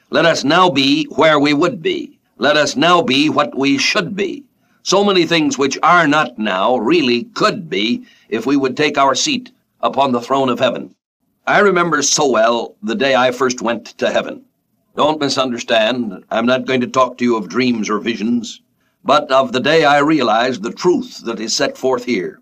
Let 0.10 0.26
us 0.26 0.44
now 0.44 0.70
be 0.70 1.06
where 1.06 1.40
we 1.40 1.54
would 1.54 1.82
be. 1.82 2.20
Let 2.42 2.58
us 2.58 2.76
now 2.76 3.04
be 3.04 3.30
what 3.30 3.56
we 3.56 3.78
should 3.78 4.16
be. 4.16 4.44
So 4.82 5.04
many 5.04 5.28
things 5.28 5.60
which 5.60 5.78
are 5.84 6.08
not 6.08 6.40
now 6.40 6.76
really 6.78 7.26
could 7.36 7.70
be 7.70 8.06
if 8.30 8.48
we 8.48 8.58
would 8.58 8.76
take 8.76 8.98
our 8.98 9.14
seat 9.14 9.52
upon 9.80 10.12
the 10.12 10.22
throne 10.22 10.50
of 10.50 10.60
heaven. 10.60 10.96
I 11.46 11.60
remember 11.60 12.02
so 12.02 12.28
well 12.28 12.76
the 12.82 12.96
day 12.96 13.16
I 13.16 13.32
first 13.32 13.62
went 13.62 13.86
to 14.00 14.10
heaven. 14.10 14.44
Don't 14.96 15.22
misunderstand. 15.22 16.24
I'm 16.32 16.48
not 16.48 16.66
going 16.66 16.82
to 16.82 16.88
talk 16.88 17.20
to 17.20 17.24
you 17.24 17.36
of 17.36 17.48
dreams 17.48 17.92
or 17.92 18.00
visions 18.00 18.60
but 19.04 19.32
of 19.32 19.52
the 19.52 19.60
day 19.60 19.84
I 19.84 20.00
realized 20.00 20.64
the 20.64 20.72
truth 20.72 21.22
that 21.26 21.40
is 21.40 21.56
set 21.56 21.78
forth 21.78 22.06
here. 22.06 22.40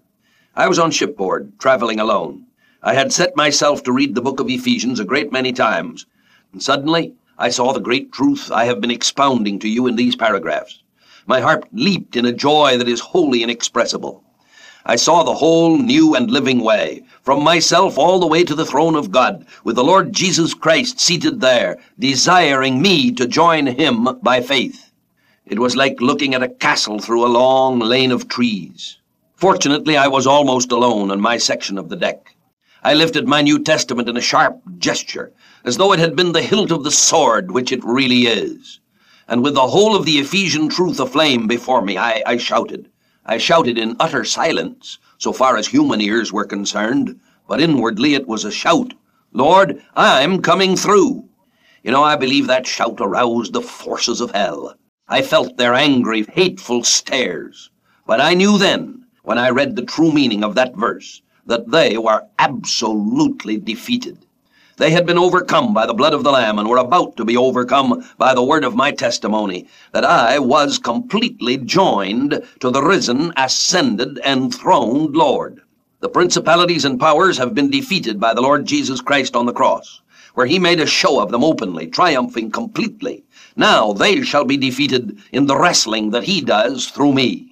I 0.56 0.68
was 0.68 0.79
on 0.79 0.91
shipboard, 0.91 1.53
traveling 1.60 2.00
alone. 2.00 2.46
I 2.84 2.94
had 2.94 3.13
set 3.13 3.36
myself 3.36 3.84
to 3.84 3.91
read 3.91 4.15
the 4.15 4.22
book 4.22 4.39
of 4.39 4.50
Ephesians 4.50 5.00
a 5.00 5.06
great 5.06 5.32
many 5.32 5.53
times, 5.53 6.06
and 6.51 6.62
suddenly 6.62 7.13
I 7.41 7.50
saw 7.50 7.72
the 7.72 7.79
great 7.79 8.12
truth 8.12 8.51
I 8.51 8.65
have 8.65 8.81
been 8.81 8.91
expounding 8.91 9.60
to 9.60 9.69
you 9.69 9.88
in 9.88 9.96
these 9.96 10.17
paragraphs. 10.17 10.84
My 11.25 11.39
heart 11.39 11.63
leaped 11.72 12.17
in 12.17 12.25
a 12.25 12.34
joy 12.34 12.77
that 12.77 12.89
is 12.89 13.00
wholly 13.00 13.43
inexpressible. 13.43 14.25
I 14.86 14.98
saw 14.98 15.24
the 15.24 15.36
whole 15.36 15.77
new 15.77 16.15
and 16.15 16.29
living 16.29 16.60
way, 16.60 17.03
from 17.22 17.41
myself 17.41 17.98
all 17.98 18.19
the 18.19 18.27
way 18.27 18.43
to 18.43 18.55
the 18.55 18.65
throne 18.65 18.96
of 18.96 19.12
God, 19.12 19.46
with 19.63 19.77
the 19.77 19.86
Lord 19.86 20.12
Jesus 20.12 20.53
Christ 20.53 21.00
seated 21.00 21.39
there, 21.39 21.77
desiring 21.98 22.81
me 22.81 23.10
to 23.13 23.25
join 23.25 23.67
him 23.67 24.19
by 24.22 24.41
faith. 24.41 24.91
It 25.46 25.60
was 25.60 25.77
like 25.77 26.01
looking 26.01 26.34
at 26.34 26.43
a 26.43 26.50
castle 26.50 27.00
through 27.00 27.25
a 27.25 27.31
long 27.31 27.79
lane 27.79 28.12
of 28.12 28.27
trees. 28.27 28.98
Fortunately, 29.38 29.96
I 29.96 30.10
was 30.10 30.27
almost 30.27 30.74
alone 30.74 31.10
on 31.10 31.22
my 31.22 31.38
section 31.38 31.77
of 31.77 31.88
the 31.88 31.96
deck. 31.96 32.36
I 32.81 32.93
lifted 32.93 33.27
my 33.27 33.41
New 33.41 33.59
Testament 33.59 34.07
in 34.07 34.15
a 34.15 34.21
sharp 34.21 34.62
gesture, 34.77 35.33
as 35.65 35.75
though 35.75 35.91
it 35.91 36.00
had 36.00 36.15
been 36.15 36.31
the 36.31 36.41
hilt 36.41 36.71
of 36.71 36.86
the 36.86 36.91
sword, 36.91 37.51
which 37.51 37.74
it 37.74 37.83
really 37.83 38.27
is. 38.27 38.79
And 39.27 39.43
with 39.43 39.55
the 39.55 39.67
whole 39.67 39.95
of 39.98 40.05
the 40.05 40.19
Ephesian 40.19 40.69
truth 40.69 41.00
aflame 41.00 41.45
before 41.45 41.81
me, 41.81 41.98
I, 41.98 42.24
I 42.25 42.38
shouted. 42.38 42.89
I 43.25 43.38
shouted 43.38 43.77
in 43.77 43.98
utter 44.00 44.24
silence, 44.24 44.98
so 45.17 45.33
far 45.33 45.57
as 45.57 45.67
human 45.67 46.00
ears 46.00 46.31
were 46.31 46.45
concerned, 46.45 47.19
but 47.48 47.59
inwardly 47.59 48.13
it 48.13 48.27
was 48.27 48.45
a 48.45 48.51
shout. 48.51 48.93
Lord, 49.33 49.83
I'm 49.95 50.41
coming 50.41 50.77
through. 50.77 51.27
You 51.83 51.91
know, 51.91 52.03
I 52.03 52.15
believe 52.15 52.48
that 52.48 52.65
shout 52.65 53.00
aroused 53.01 53.53
the 53.53 53.62
forces 53.62 54.21
of 54.21 54.31
hell. 54.31 54.75
I 55.07 55.21
felt 55.21 55.57
their 55.57 55.74
angry, 55.74 56.25
hateful 56.31 56.83
stares. 56.83 57.69
But 58.07 58.21
I 58.21 58.33
knew 58.36 58.57
then, 58.57 59.05
when 59.24 59.38
I 59.38 59.50
read 59.50 59.75
the 59.75 59.83
true 59.83 60.12
meaning 60.12 60.43
of 60.43 60.55
that 60.55 60.75
verse, 60.75 61.21
that 61.50 61.70
they 61.70 61.98
were 61.98 62.25
absolutely 62.39 63.58
defeated. 63.58 64.18
They 64.77 64.91
had 64.91 65.06
been 65.06 65.18
overcome 65.18 65.74
by 65.74 65.86
the 65.86 65.94
blood 65.94 66.13
of 66.13 66.24
the 66.24 66.32
Lamb 66.32 66.58
and 66.58 66.70
were 66.70 66.77
about 66.77 67.18
to 67.18 67.25
be 67.25 67.36
overcome 67.36 68.03
by 68.18 68.34
the 68.34 68.41
word 68.41 68.63
of 68.63 68.75
my 68.75 68.91
testimony, 68.91 69.68
that 69.91 70.06
I 70.06 70.39
was 70.39 70.79
completely 70.79 71.58
joined 71.58 72.41
to 72.62 72.70
the 72.70 72.82
risen, 72.82 73.34
ascended, 73.36 74.20
enthroned 74.25 75.15
Lord. 75.15 75.62
The 76.00 76.08
principalities 76.08 76.86
and 76.86 76.98
powers 76.98 77.38
have 77.38 77.53
been 77.53 77.70
defeated 77.70 78.20
by 78.20 78.34
the 78.34 78.41
Lord 78.41 78.65
Jesus 78.65 79.01
Christ 79.01 79.36
on 79.36 79.46
the 79.46 79.51
cross, 79.51 80.01
where 80.36 80.48
he 80.48 80.58
made 80.60 80.79
a 80.79 80.86
show 80.86 81.20
of 81.20 81.32
them 81.32 81.44
openly, 81.44 81.88
triumphing 81.88 82.50
completely 82.50 83.25
now 83.60 83.91
they 83.91 84.22
shall 84.22 84.46
be 84.46 84.56
defeated 84.56 85.18
in 85.34 85.46
the 85.48 85.58
wrestling 85.58 86.12
that 86.12 86.24
he 86.24 86.39
does 86.39 86.88
through 86.88 87.12
me. 87.12 87.49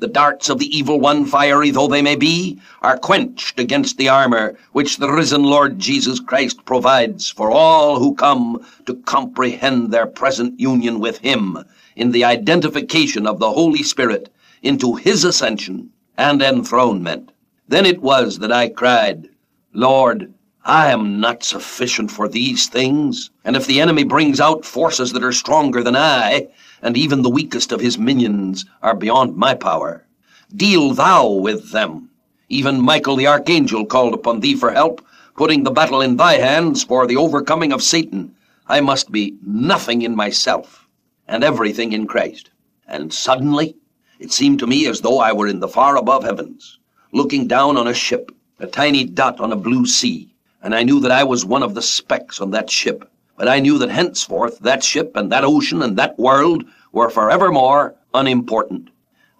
The 0.00 0.08
darts 0.08 0.48
of 0.48 0.58
the 0.58 0.74
evil 0.74 0.98
one, 0.98 1.26
fiery 1.26 1.70
though 1.70 1.86
they 1.86 2.00
may 2.00 2.16
be, 2.16 2.58
are 2.80 2.96
quenched 2.96 3.60
against 3.60 3.98
the 3.98 4.08
armor 4.08 4.56
which 4.72 4.96
the 4.96 5.12
risen 5.12 5.44
Lord 5.44 5.78
Jesus 5.78 6.20
Christ 6.20 6.64
provides 6.64 7.28
for 7.28 7.50
all 7.50 7.98
who 7.98 8.14
come 8.14 8.66
to 8.86 8.94
comprehend 8.94 9.92
their 9.92 10.06
present 10.06 10.58
union 10.58 11.00
with 11.00 11.18
him 11.18 11.58
in 11.96 12.12
the 12.12 12.24
identification 12.24 13.26
of 13.26 13.40
the 13.40 13.50
Holy 13.50 13.82
Spirit 13.82 14.32
into 14.62 14.94
his 14.94 15.22
ascension 15.22 15.90
and 16.16 16.40
enthronement. 16.40 17.32
Then 17.68 17.84
it 17.84 18.00
was 18.00 18.38
that 18.38 18.50
I 18.50 18.70
cried, 18.70 19.28
Lord, 19.74 20.32
I 20.64 20.90
am 20.90 21.20
not 21.20 21.42
sufficient 21.42 22.10
for 22.10 22.26
these 22.26 22.68
things, 22.68 23.28
and 23.44 23.54
if 23.54 23.66
the 23.66 23.82
enemy 23.82 24.04
brings 24.04 24.40
out 24.40 24.64
forces 24.64 25.12
that 25.12 25.24
are 25.24 25.32
stronger 25.32 25.82
than 25.82 25.94
I, 25.94 26.48
and 26.82 26.96
even 26.96 27.22
the 27.22 27.30
weakest 27.30 27.72
of 27.72 27.80
his 27.80 27.98
minions 27.98 28.64
are 28.82 28.94
beyond 28.94 29.36
my 29.36 29.54
power, 29.54 30.06
deal 30.54 30.92
thou 30.92 31.28
with 31.28 31.70
them. 31.72 32.10
Even 32.48 32.80
Michael 32.80 33.16
the 33.16 33.26
archangel 33.26 33.86
called 33.86 34.14
upon 34.14 34.40
thee 34.40 34.56
for 34.56 34.70
help, 34.72 35.04
putting 35.36 35.62
the 35.62 35.70
battle 35.70 36.00
in 36.00 36.16
thy 36.16 36.34
hands 36.34 36.82
for 36.82 37.06
the 37.06 37.16
overcoming 37.16 37.72
of 37.72 37.82
Satan. 37.82 38.34
I 38.66 38.80
must 38.80 39.10
be 39.10 39.36
nothing 39.46 40.02
in 40.02 40.16
myself, 40.16 40.88
and 41.28 41.44
everything 41.44 41.92
in 41.92 42.06
Christ. 42.06 42.50
And 42.86 43.12
suddenly, 43.12 43.76
it 44.18 44.32
seemed 44.32 44.58
to 44.60 44.66
me 44.66 44.86
as 44.86 45.00
though 45.00 45.18
I 45.18 45.32
were 45.32 45.48
in 45.48 45.60
the 45.60 45.68
far 45.68 45.96
above 45.96 46.24
heavens, 46.24 46.78
looking 47.12 47.46
down 47.46 47.76
on 47.76 47.86
a 47.86 47.94
ship, 47.94 48.32
a 48.58 48.66
tiny 48.66 49.04
dot 49.04 49.40
on 49.40 49.52
a 49.52 49.56
blue 49.56 49.86
sea 49.86 50.30
and 50.62 50.74
I 50.74 50.82
knew 50.82 51.00
that 51.00 51.10
I 51.10 51.24
was 51.24 51.44
one 51.44 51.62
of 51.62 51.74
the 51.74 51.82
specks 51.82 52.40
on 52.40 52.50
that 52.50 52.70
ship. 52.70 53.10
But 53.40 53.48
I 53.48 53.58
knew 53.58 53.78
that 53.78 53.88
henceforth 53.88 54.58
that 54.58 54.84
ship 54.84 55.16
and 55.16 55.32
that 55.32 55.44
ocean 55.44 55.80
and 55.80 55.96
that 55.96 56.18
world 56.18 56.62
were 56.92 57.08
forevermore 57.08 57.94
unimportant. 58.12 58.90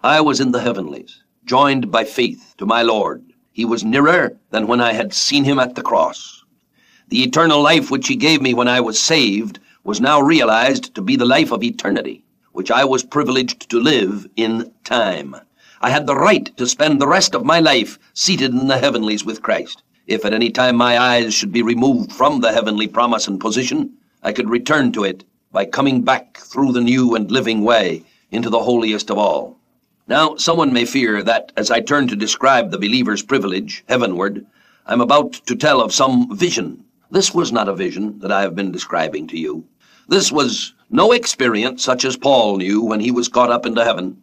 I 0.03 0.21
was 0.21 0.39
in 0.39 0.51
the 0.53 0.61
heavenlies, 0.61 1.21
joined 1.45 1.91
by 1.91 2.05
faith 2.05 2.55
to 2.57 2.65
my 2.65 2.81
Lord. 2.81 3.23
He 3.51 3.63
was 3.63 3.83
nearer 3.83 4.39
than 4.49 4.65
when 4.65 4.81
I 4.81 4.93
had 4.93 5.13
seen 5.13 5.43
him 5.43 5.59
at 5.59 5.75
the 5.75 5.83
cross. 5.83 6.43
The 7.09 7.21
eternal 7.21 7.61
life 7.61 7.91
which 7.91 8.07
he 8.07 8.15
gave 8.15 8.41
me 8.41 8.55
when 8.55 8.67
I 8.67 8.81
was 8.81 8.99
saved 8.99 9.59
was 9.83 10.01
now 10.01 10.19
realized 10.19 10.95
to 10.95 11.03
be 11.03 11.15
the 11.15 11.25
life 11.37 11.51
of 11.51 11.61
eternity, 11.61 12.23
which 12.53 12.71
I 12.71 12.83
was 12.85 13.03
privileged 13.03 13.69
to 13.69 13.79
live 13.79 14.27
in 14.35 14.73
time. 14.83 15.35
I 15.79 15.91
had 15.91 16.07
the 16.07 16.15
right 16.15 16.49
to 16.57 16.65
spend 16.65 16.99
the 16.99 17.07
rest 17.07 17.35
of 17.35 17.45
my 17.45 17.59
life 17.59 17.99
seated 18.15 18.49
in 18.49 18.65
the 18.65 18.79
heavenlies 18.79 19.23
with 19.23 19.43
Christ. 19.43 19.83
If 20.07 20.25
at 20.25 20.33
any 20.33 20.49
time 20.49 20.75
my 20.75 20.97
eyes 20.99 21.33
should 21.33 21.51
be 21.51 21.61
removed 21.61 22.11
from 22.11 22.41
the 22.41 22.51
heavenly 22.51 22.87
promise 22.87 23.27
and 23.27 23.39
position, 23.39 23.93
I 24.23 24.33
could 24.33 24.49
return 24.49 24.91
to 24.93 25.03
it 25.03 25.23
by 25.51 25.65
coming 25.65 26.01
back 26.01 26.37
through 26.37 26.71
the 26.71 26.81
new 26.81 27.15
and 27.15 27.29
living 27.29 27.63
way 27.63 28.03
into 28.31 28.49
the 28.49 28.63
holiest 28.63 29.11
of 29.11 29.17
all. 29.17 29.57
Now, 30.07 30.35
someone 30.35 30.73
may 30.73 30.85
fear 30.85 31.21
that 31.23 31.51
as 31.55 31.69
I 31.69 31.81
turn 31.81 32.07
to 32.07 32.15
describe 32.15 32.71
the 32.71 32.79
believer's 32.79 33.21
privilege 33.21 33.83
heavenward, 33.87 34.45
I'm 34.87 35.01
about 35.01 35.33
to 35.33 35.55
tell 35.55 35.79
of 35.79 35.93
some 35.93 36.35
vision. 36.35 36.83
This 37.11 37.33
was 37.33 37.51
not 37.51 37.69
a 37.69 37.75
vision 37.75 38.19
that 38.19 38.31
I 38.31 38.41
have 38.41 38.55
been 38.55 38.71
describing 38.71 39.27
to 39.27 39.37
you. 39.37 39.65
This 40.07 40.31
was 40.31 40.73
no 40.89 41.11
experience 41.11 41.83
such 41.83 42.05
as 42.05 42.17
Paul 42.17 42.57
knew 42.57 42.81
when 42.81 42.99
he 42.99 43.11
was 43.11 43.29
caught 43.29 43.51
up 43.51 43.65
into 43.65 43.83
heaven. 43.83 44.21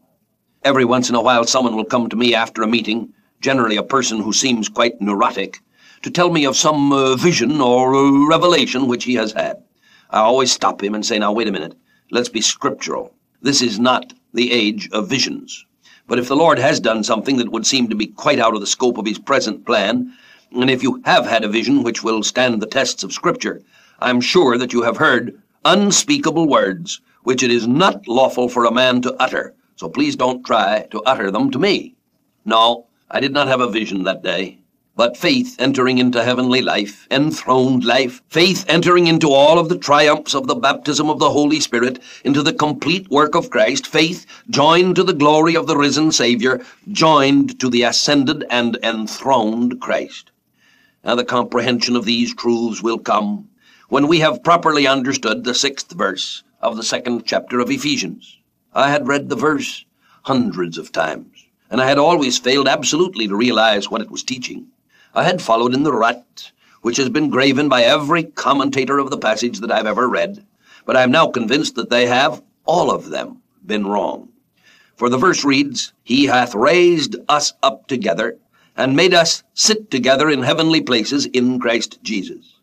Every 0.64 0.85
once 0.85 1.08
in 1.08 1.14
a 1.14 1.23
while, 1.23 1.44
someone 1.44 1.76
will 1.76 1.85
come 1.85 2.08
to 2.08 2.16
me 2.16 2.35
after 2.35 2.62
a 2.62 2.66
meeting, 2.66 3.12
generally 3.40 3.76
a 3.76 3.82
person 3.82 4.20
who 4.20 4.32
seems 4.32 4.68
quite 4.68 5.00
neurotic, 5.00 5.61
to 6.02 6.10
tell 6.10 6.30
me 6.30 6.44
of 6.44 6.56
some 6.56 6.92
uh, 6.92 7.16
vision 7.16 7.60
or 7.60 7.94
uh, 7.94 8.26
revelation 8.26 8.86
which 8.86 9.04
he 9.04 9.14
has 9.14 9.32
had. 9.32 9.62
I 10.10 10.20
always 10.20 10.52
stop 10.52 10.82
him 10.82 10.94
and 10.94 11.04
say, 11.04 11.18
now, 11.18 11.32
wait 11.32 11.48
a 11.48 11.52
minute. 11.52 11.76
Let's 12.10 12.28
be 12.28 12.40
scriptural. 12.40 13.14
This 13.42 13.62
is 13.62 13.78
not 13.78 14.12
the 14.32 14.52
age 14.52 14.88
of 14.92 15.08
visions. 15.08 15.64
But 16.06 16.18
if 16.18 16.28
the 16.28 16.36
Lord 16.36 16.58
has 16.58 16.80
done 16.80 17.04
something 17.04 17.36
that 17.36 17.52
would 17.52 17.66
seem 17.66 17.88
to 17.88 17.94
be 17.94 18.06
quite 18.06 18.38
out 18.38 18.54
of 18.54 18.60
the 18.60 18.66
scope 18.66 18.96
of 18.96 19.06
his 19.06 19.18
present 19.18 19.66
plan, 19.66 20.14
and 20.52 20.70
if 20.70 20.82
you 20.82 21.02
have 21.04 21.26
had 21.26 21.44
a 21.44 21.48
vision 21.48 21.82
which 21.82 22.02
will 22.02 22.22
stand 22.22 22.62
the 22.62 22.66
tests 22.66 23.02
of 23.02 23.12
Scripture, 23.12 23.62
I'm 24.00 24.20
sure 24.20 24.56
that 24.56 24.72
you 24.72 24.82
have 24.82 24.96
heard 24.96 25.38
unspeakable 25.64 26.48
words 26.48 27.00
which 27.24 27.42
it 27.42 27.50
is 27.50 27.66
not 27.66 28.08
lawful 28.08 28.48
for 28.48 28.64
a 28.64 28.72
man 28.72 29.02
to 29.02 29.14
utter. 29.16 29.54
So 29.76 29.88
please 29.88 30.16
don't 30.16 30.44
try 30.46 30.86
to 30.90 31.02
utter 31.02 31.30
them 31.30 31.50
to 31.50 31.58
me. 31.58 31.94
No, 32.46 32.86
I 33.10 33.20
did 33.20 33.32
not 33.32 33.48
have 33.48 33.60
a 33.60 33.70
vision 33.70 34.04
that 34.04 34.22
day. 34.22 34.58
But 34.98 35.16
faith 35.16 35.54
entering 35.60 35.98
into 35.98 36.24
heavenly 36.24 36.60
life, 36.60 37.06
enthroned 37.12 37.84
life, 37.84 38.20
faith 38.30 38.64
entering 38.68 39.06
into 39.06 39.30
all 39.30 39.56
of 39.56 39.68
the 39.68 39.78
triumphs 39.78 40.34
of 40.34 40.48
the 40.48 40.56
baptism 40.56 41.08
of 41.08 41.20
the 41.20 41.30
Holy 41.30 41.60
Spirit, 41.60 42.00
into 42.24 42.42
the 42.42 42.52
complete 42.52 43.08
work 43.08 43.36
of 43.36 43.48
Christ, 43.48 43.86
faith 43.86 44.26
joined 44.50 44.96
to 44.96 45.04
the 45.04 45.12
glory 45.12 45.54
of 45.54 45.68
the 45.68 45.76
risen 45.76 46.10
Savior, 46.10 46.60
joined 46.90 47.60
to 47.60 47.70
the 47.70 47.84
ascended 47.84 48.44
and 48.50 48.76
enthroned 48.82 49.80
Christ. 49.80 50.32
Now 51.04 51.14
the 51.14 51.24
comprehension 51.24 51.94
of 51.94 52.04
these 52.04 52.34
truths 52.34 52.82
will 52.82 52.98
come 52.98 53.48
when 53.88 54.08
we 54.08 54.18
have 54.18 54.42
properly 54.42 54.88
understood 54.88 55.44
the 55.44 55.54
sixth 55.54 55.92
verse 55.92 56.42
of 56.60 56.76
the 56.76 56.82
second 56.82 57.24
chapter 57.24 57.60
of 57.60 57.70
Ephesians. 57.70 58.36
I 58.74 58.90
had 58.90 59.06
read 59.06 59.28
the 59.28 59.36
verse 59.36 59.84
hundreds 60.22 60.76
of 60.76 60.90
times, 60.90 61.46
and 61.70 61.80
I 61.80 61.86
had 61.86 61.98
always 61.98 62.36
failed 62.36 62.66
absolutely 62.66 63.28
to 63.28 63.36
realize 63.36 63.88
what 63.88 64.00
it 64.00 64.10
was 64.10 64.24
teaching. 64.24 64.66
I 65.18 65.25
had 65.25 65.42
followed 65.42 65.75
in 65.75 65.82
the 65.82 65.92
rut 65.92 66.52
which 66.82 66.96
has 66.96 67.08
been 67.08 67.28
graven 67.28 67.68
by 67.68 67.82
every 67.82 68.22
commentator 68.22 69.00
of 69.00 69.10
the 69.10 69.18
passage 69.18 69.58
that 69.58 69.72
I've 69.72 69.84
ever 69.84 70.08
read, 70.08 70.46
but 70.87 70.96
I 70.96 71.02
am 71.02 71.10
now 71.10 71.26
convinced 71.26 71.75
that 71.75 71.90
they 71.90 72.06
have, 72.06 72.40
all 72.64 72.92
of 72.92 73.10
them, 73.10 73.42
been 73.66 73.84
wrong. 73.84 74.28
For 74.94 75.08
the 75.08 75.18
verse 75.18 75.44
reads, 75.44 75.92
He 76.04 76.26
hath 76.26 76.54
raised 76.54 77.16
us 77.28 77.52
up 77.64 77.88
together, 77.88 78.38
and 78.76 78.94
made 78.94 79.12
us 79.12 79.42
sit 79.54 79.90
together 79.90 80.30
in 80.30 80.44
heavenly 80.44 80.82
places 80.82 81.26
in 81.26 81.58
Christ 81.58 81.98
Jesus. 82.04 82.54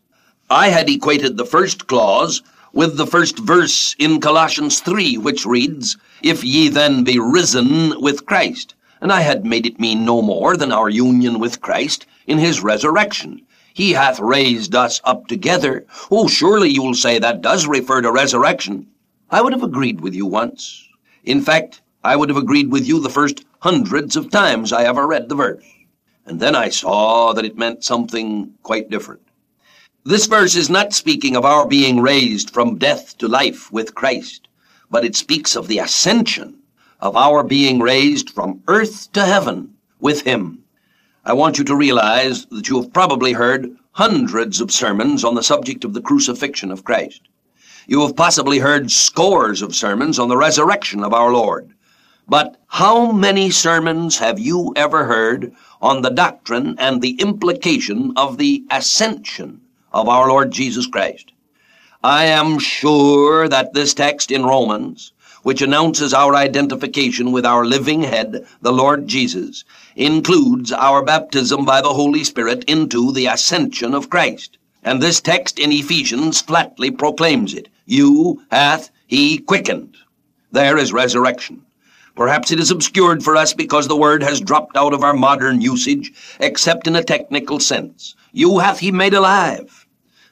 I 0.48 0.70
had 0.70 0.88
equated 0.88 1.36
the 1.36 1.44
first 1.44 1.86
clause 1.88 2.42
with 2.72 2.96
the 2.96 3.06
first 3.06 3.38
verse 3.38 3.94
in 3.98 4.18
Colossians 4.18 4.80
3, 4.80 5.18
which 5.18 5.44
reads, 5.44 5.98
If 6.22 6.42
ye 6.42 6.70
then 6.70 7.04
be 7.04 7.18
risen 7.18 8.00
with 8.00 8.24
Christ, 8.24 8.74
and 9.06 9.12
I 9.12 9.20
had 9.20 9.46
made 9.46 9.66
it 9.66 9.78
mean 9.78 10.04
no 10.04 10.20
more 10.20 10.56
than 10.56 10.72
our 10.72 10.88
union 10.88 11.38
with 11.38 11.60
Christ 11.60 12.06
in 12.26 12.38
his 12.38 12.60
resurrection. 12.60 13.46
He 13.72 13.92
hath 13.92 14.18
raised 14.18 14.74
us 14.74 15.00
up 15.04 15.28
together. 15.28 15.86
Oh, 16.10 16.26
surely 16.26 16.70
you 16.70 16.82
will 16.82 16.94
say 16.94 17.20
that 17.20 17.40
does 17.40 17.68
refer 17.68 18.02
to 18.02 18.10
resurrection. 18.10 18.88
I 19.30 19.42
would 19.42 19.52
have 19.52 19.62
agreed 19.62 20.00
with 20.00 20.12
you 20.12 20.26
once. 20.26 20.88
In 21.22 21.40
fact, 21.40 21.82
I 22.02 22.16
would 22.16 22.28
have 22.30 22.36
agreed 22.36 22.72
with 22.72 22.88
you 22.88 22.98
the 22.98 23.08
first 23.08 23.44
hundreds 23.60 24.16
of 24.16 24.28
times 24.28 24.72
I 24.72 24.82
ever 24.82 25.06
read 25.06 25.28
the 25.28 25.36
verse. 25.36 25.64
And 26.24 26.40
then 26.40 26.56
I 26.56 26.68
saw 26.68 27.32
that 27.32 27.44
it 27.44 27.56
meant 27.56 27.84
something 27.84 28.54
quite 28.64 28.90
different. 28.90 29.22
This 30.02 30.26
verse 30.26 30.56
is 30.56 30.68
not 30.68 30.94
speaking 30.94 31.36
of 31.36 31.44
our 31.44 31.64
being 31.64 32.00
raised 32.00 32.50
from 32.50 32.76
death 32.76 33.16
to 33.18 33.28
life 33.28 33.70
with 33.70 33.94
Christ, 33.94 34.48
but 34.90 35.04
it 35.04 35.14
speaks 35.14 35.54
of 35.54 35.68
the 35.68 35.78
ascension 35.78 36.58
of 37.06 37.16
our 37.16 37.44
being 37.44 37.78
raised 37.78 38.30
from 38.30 38.60
earth 38.66 39.12
to 39.12 39.24
heaven 39.24 39.72
with 40.00 40.22
him. 40.22 40.58
I 41.24 41.34
want 41.34 41.56
you 41.56 41.62
to 41.62 41.76
realize 41.76 42.46
that 42.46 42.68
you 42.68 42.82
have 42.82 42.92
probably 42.92 43.32
heard 43.32 43.76
hundreds 43.92 44.60
of 44.60 44.72
sermons 44.72 45.22
on 45.22 45.36
the 45.36 45.42
subject 45.44 45.84
of 45.84 45.94
the 45.94 46.00
crucifixion 46.00 46.72
of 46.72 46.82
Christ. 46.82 47.22
You 47.86 48.00
have 48.00 48.16
possibly 48.16 48.58
heard 48.58 48.90
scores 48.90 49.62
of 49.62 49.72
sermons 49.72 50.18
on 50.18 50.28
the 50.28 50.36
resurrection 50.36 51.04
of 51.04 51.14
our 51.14 51.30
Lord. 51.30 51.70
But 52.26 52.56
how 52.66 53.12
many 53.12 53.50
sermons 53.50 54.18
have 54.18 54.40
you 54.40 54.72
ever 54.74 55.04
heard 55.04 55.52
on 55.80 56.02
the 56.02 56.10
doctrine 56.10 56.74
and 56.76 57.00
the 57.00 57.20
implication 57.20 58.14
of 58.16 58.36
the 58.36 58.64
ascension 58.72 59.60
of 59.92 60.08
our 60.08 60.28
Lord 60.28 60.50
Jesus 60.50 60.88
Christ? 60.88 61.30
I 62.02 62.24
am 62.24 62.58
sure 62.58 63.48
that 63.48 63.74
this 63.74 63.94
text 63.94 64.32
in 64.32 64.44
Romans 64.44 65.12
which 65.46 65.62
announces 65.62 66.12
our 66.12 66.34
identification 66.34 67.30
with 67.30 67.46
our 67.46 67.64
living 67.64 68.02
head, 68.02 68.44
the 68.62 68.72
Lord 68.72 69.06
Jesus, 69.06 69.62
includes 69.94 70.72
our 70.72 71.04
baptism 71.04 71.64
by 71.64 71.80
the 71.80 71.94
Holy 71.94 72.24
Spirit 72.24 72.64
into 72.64 73.12
the 73.12 73.26
ascension 73.26 73.94
of 73.94 74.10
Christ. 74.10 74.58
And 74.82 75.00
this 75.00 75.20
text 75.20 75.60
in 75.60 75.70
Ephesians 75.70 76.40
flatly 76.40 76.90
proclaims 76.90 77.54
it. 77.54 77.68
You 77.84 78.42
hath 78.50 78.90
he 79.06 79.38
quickened. 79.38 79.96
There 80.50 80.76
is 80.76 80.92
resurrection. 80.92 81.62
Perhaps 82.16 82.50
it 82.50 82.58
is 82.58 82.72
obscured 82.72 83.22
for 83.22 83.36
us 83.36 83.54
because 83.54 83.86
the 83.86 83.96
word 83.96 84.24
has 84.24 84.40
dropped 84.40 84.76
out 84.76 84.92
of 84.92 85.04
our 85.04 85.14
modern 85.14 85.60
usage, 85.60 86.12
except 86.40 86.88
in 86.88 86.96
a 86.96 87.04
technical 87.04 87.60
sense. 87.60 88.16
You 88.32 88.58
hath 88.58 88.80
he 88.80 88.90
made 88.90 89.14
alive. 89.14 89.86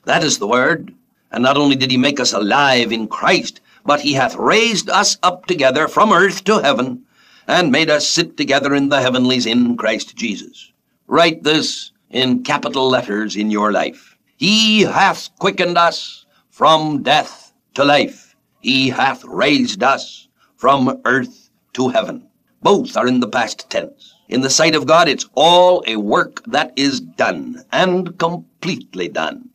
That 0.07 0.25
is 0.25 0.39
the 0.39 0.49
word. 0.49 0.93
And 1.31 1.45
not 1.45 1.57
only 1.57 1.77
did 1.77 1.93
he 1.93 1.99
make 1.99 2.19
us 2.19 2.33
alive 2.33 2.91
in 2.91 3.07
Christ, 3.07 3.61
but 3.85 4.01
he 4.01 4.15
hath 4.15 4.35
raised 4.37 4.89
us 4.89 5.19
up 5.23 5.45
together 5.47 5.87
from 5.89 6.13
earth 6.13 6.43
to 6.45 6.59
heaven, 6.61 7.05
and 7.47 7.71
made 7.71 7.91
us 7.91 8.09
sit 8.09 8.37
together 8.37 8.75
in 8.75 8.89
the 8.89 9.03
heavenlies 9.03 9.45
in 9.45 9.77
Christ 9.77 10.17
Jesus. 10.17 10.73
Write 11.07 11.43
this 11.43 11.93
in 12.09 12.43
capital 12.43 12.89
letters 12.89 13.37
in 13.37 13.51
your 13.51 13.73
life. 13.73 14.17
He 14.37 14.83
hath 14.83 15.29
quickened 15.39 15.77
us 15.77 16.25
from 16.49 17.03
death 17.03 17.53
to 17.75 17.85
life. 17.85 18.35
He 18.61 18.89
hath 18.89 19.23
raised 19.25 19.83
us 19.83 20.29
from 20.57 21.01
earth 21.05 21.51
to 21.75 21.91
heaven. 21.91 22.27
Both 22.63 22.97
are 22.97 23.07
in 23.07 23.21
the 23.21 23.29
past 23.29 23.69
tense. 23.69 24.15
In 24.29 24.41
the 24.41 24.49
sight 24.49 24.75
of 24.75 24.87
God, 24.87 25.07
it's 25.07 25.29
all 25.35 25.85
a 25.87 25.97
work 25.97 26.43
that 26.47 26.73
is 26.77 27.01
done, 27.01 27.63
and 27.71 28.19
completely 28.19 29.09
done. 29.09 29.51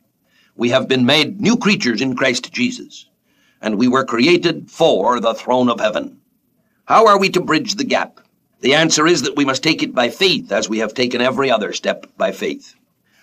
We 0.54 0.68
have 0.68 0.86
been 0.86 1.04
made 1.04 1.40
new 1.40 1.56
creatures 1.56 2.00
in 2.00 2.14
Christ 2.14 2.52
Jesus 2.52 3.09
and 3.60 3.78
we 3.78 3.88
were 3.88 4.04
created 4.04 4.70
for 4.70 5.20
the 5.20 5.34
throne 5.34 5.68
of 5.68 5.80
heaven. 5.80 6.20
How 6.86 7.06
are 7.06 7.18
we 7.18 7.28
to 7.30 7.40
bridge 7.40 7.74
the 7.74 7.84
gap? 7.84 8.20
The 8.60 8.74
answer 8.74 9.06
is 9.06 9.22
that 9.22 9.36
we 9.36 9.44
must 9.44 9.62
take 9.62 9.82
it 9.82 9.94
by 9.94 10.10
faith, 10.10 10.52
as 10.52 10.68
we 10.68 10.78
have 10.78 10.92
taken 10.92 11.20
every 11.20 11.50
other 11.50 11.72
step 11.72 12.06
by 12.16 12.32
faith. 12.32 12.74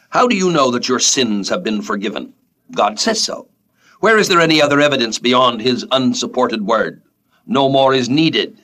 How 0.10 0.28
do 0.28 0.36
you 0.36 0.52
know 0.52 0.72
that 0.72 0.88
your 0.90 1.00
sins 1.00 1.50
have 1.50 1.64
been 1.64 1.82
forgiven? 1.82 2.34
God 2.72 3.00
says 3.00 3.22
so. 3.22 3.48
Where 4.00 4.18
is 4.18 4.28
there 4.28 4.42
any 4.42 4.62
other 4.62 4.80
evidence 4.82 5.20
beyond 5.20 5.62
his 5.62 5.86
unsupported 5.92 6.66
word? 6.66 7.02
No 7.46 7.70
more 7.70 7.94
is 7.94 8.10
needed. 8.10 8.58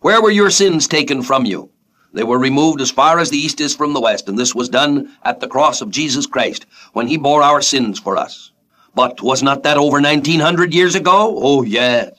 Where 0.00 0.22
were 0.22 0.30
your 0.30 0.50
sins 0.50 0.86
taken 0.86 1.22
from 1.22 1.44
you? 1.44 1.70
They 2.12 2.24
were 2.24 2.38
removed 2.38 2.80
as 2.80 2.90
far 2.90 3.18
as 3.18 3.30
the 3.30 3.38
east 3.38 3.60
is 3.60 3.74
from 3.74 3.94
the 3.94 4.00
west, 4.00 4.28
and 4.28 4.38
this 4.38 4.54
was 4.54 4.68
done 4.68 5.16
at 5.24 5.40
the 5.40 5.48
cross 5.48 5.80
of 5.80 5.90
Jesus 5.90 6.26
Christ, 6.26 6.66
when 6.92 7.06
he 7.06 7.16
bore 7.16 7.42
our 7.42 7.62
sins 7.62 7.98
for 7.98 8.16
us. 8.16 8.51
But 8.94 9.22
was 9.22 9.42
not 9.42 9.62
that 9.62 9.78
over 9.78 10.00
1900 10.00 10.74
years 10.74 10.94
ago? 10.94 11.34
Oh, 11.36 11.62
yes. 11.62 12.12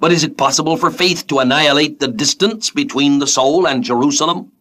But 0.00 0.12
is 0.12 0.24
it 0.24 0.36
possible 0.36 0.76
for 0.76 0.90
faith 0.90 1.26
to 1.26 1.38
annihilate 1.38 2.00
the 2.00 2.08
distance 2.08 2.70
between 2.70 3.18
the 3.18 3.26
soul 3.26 3.66
and 3.66 3.84
Jerusalem? 3.84 4.52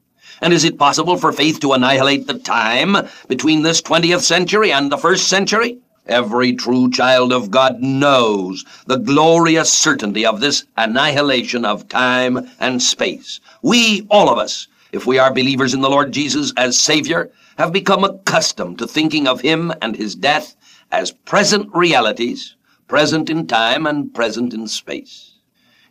And 0.42 0.54
is 0.54 0.66
it 0.66 0.78
possible 0.78 1.16
for 1.16 1.32
faith 1.32 1.62
to 1.62 1.74
annihilate 1.74 2.28
the 2.28 2.40
time 2.40 2.98
between 3.28 3.62
this 3.62 3.82
20th 3.82 4.22
century 4.22 4.72
and 4.72 4.92
the 4.92 4.98
first 4.98 5.28
century? 5.28 5.80
Every 6.08 6.54
true 6.54 6.92
child 6.92 7.32
of 7.32 7.52
God 7.52 7.82
knows 7.82 8.64
the 8.86 8.98
glorious 8.98 9.72
certainty 9.72 10.26
of 10.26 10.40
this 10.40 10.66
annihilation 10.78 11.66
of 11.66 11.88
time 11.90 12.50
and 12.60 12.84
space. 12.84 13.40
We, 13.62 14.06
all 14.10 14.30
of 14.30 14.38
us, 14.38 14.68
if 14.92 15.08
we 15.08 15.18
are 15.18 15.34
believers 15.34 15.74
in 15.74 15.82
the 15.82 15.90
Lord 15.90 16.12
Jesus 16.12 16.54
as 16.58 16.78
Savior, 16.78 17.32
have 17.58 17.72
become 17.72 18.04
accustomed 18.04 18.78
to 18.80 18.88
thinking 18.88 19.28
of 19.28 19.42
Him 19.42 19.74
and 19.82 19.96
His 19.96 20.16
death 20.16 20.56
as 20.92 21.12
present 21.12 21.70
realities, 21.74 22.56
present 22.88 23.30
in 23.30 23.48
time 23.48 23.86
and 23.86 24.14
present 24.14 24.54
in 24.54 24.68
space. 24.68 25.34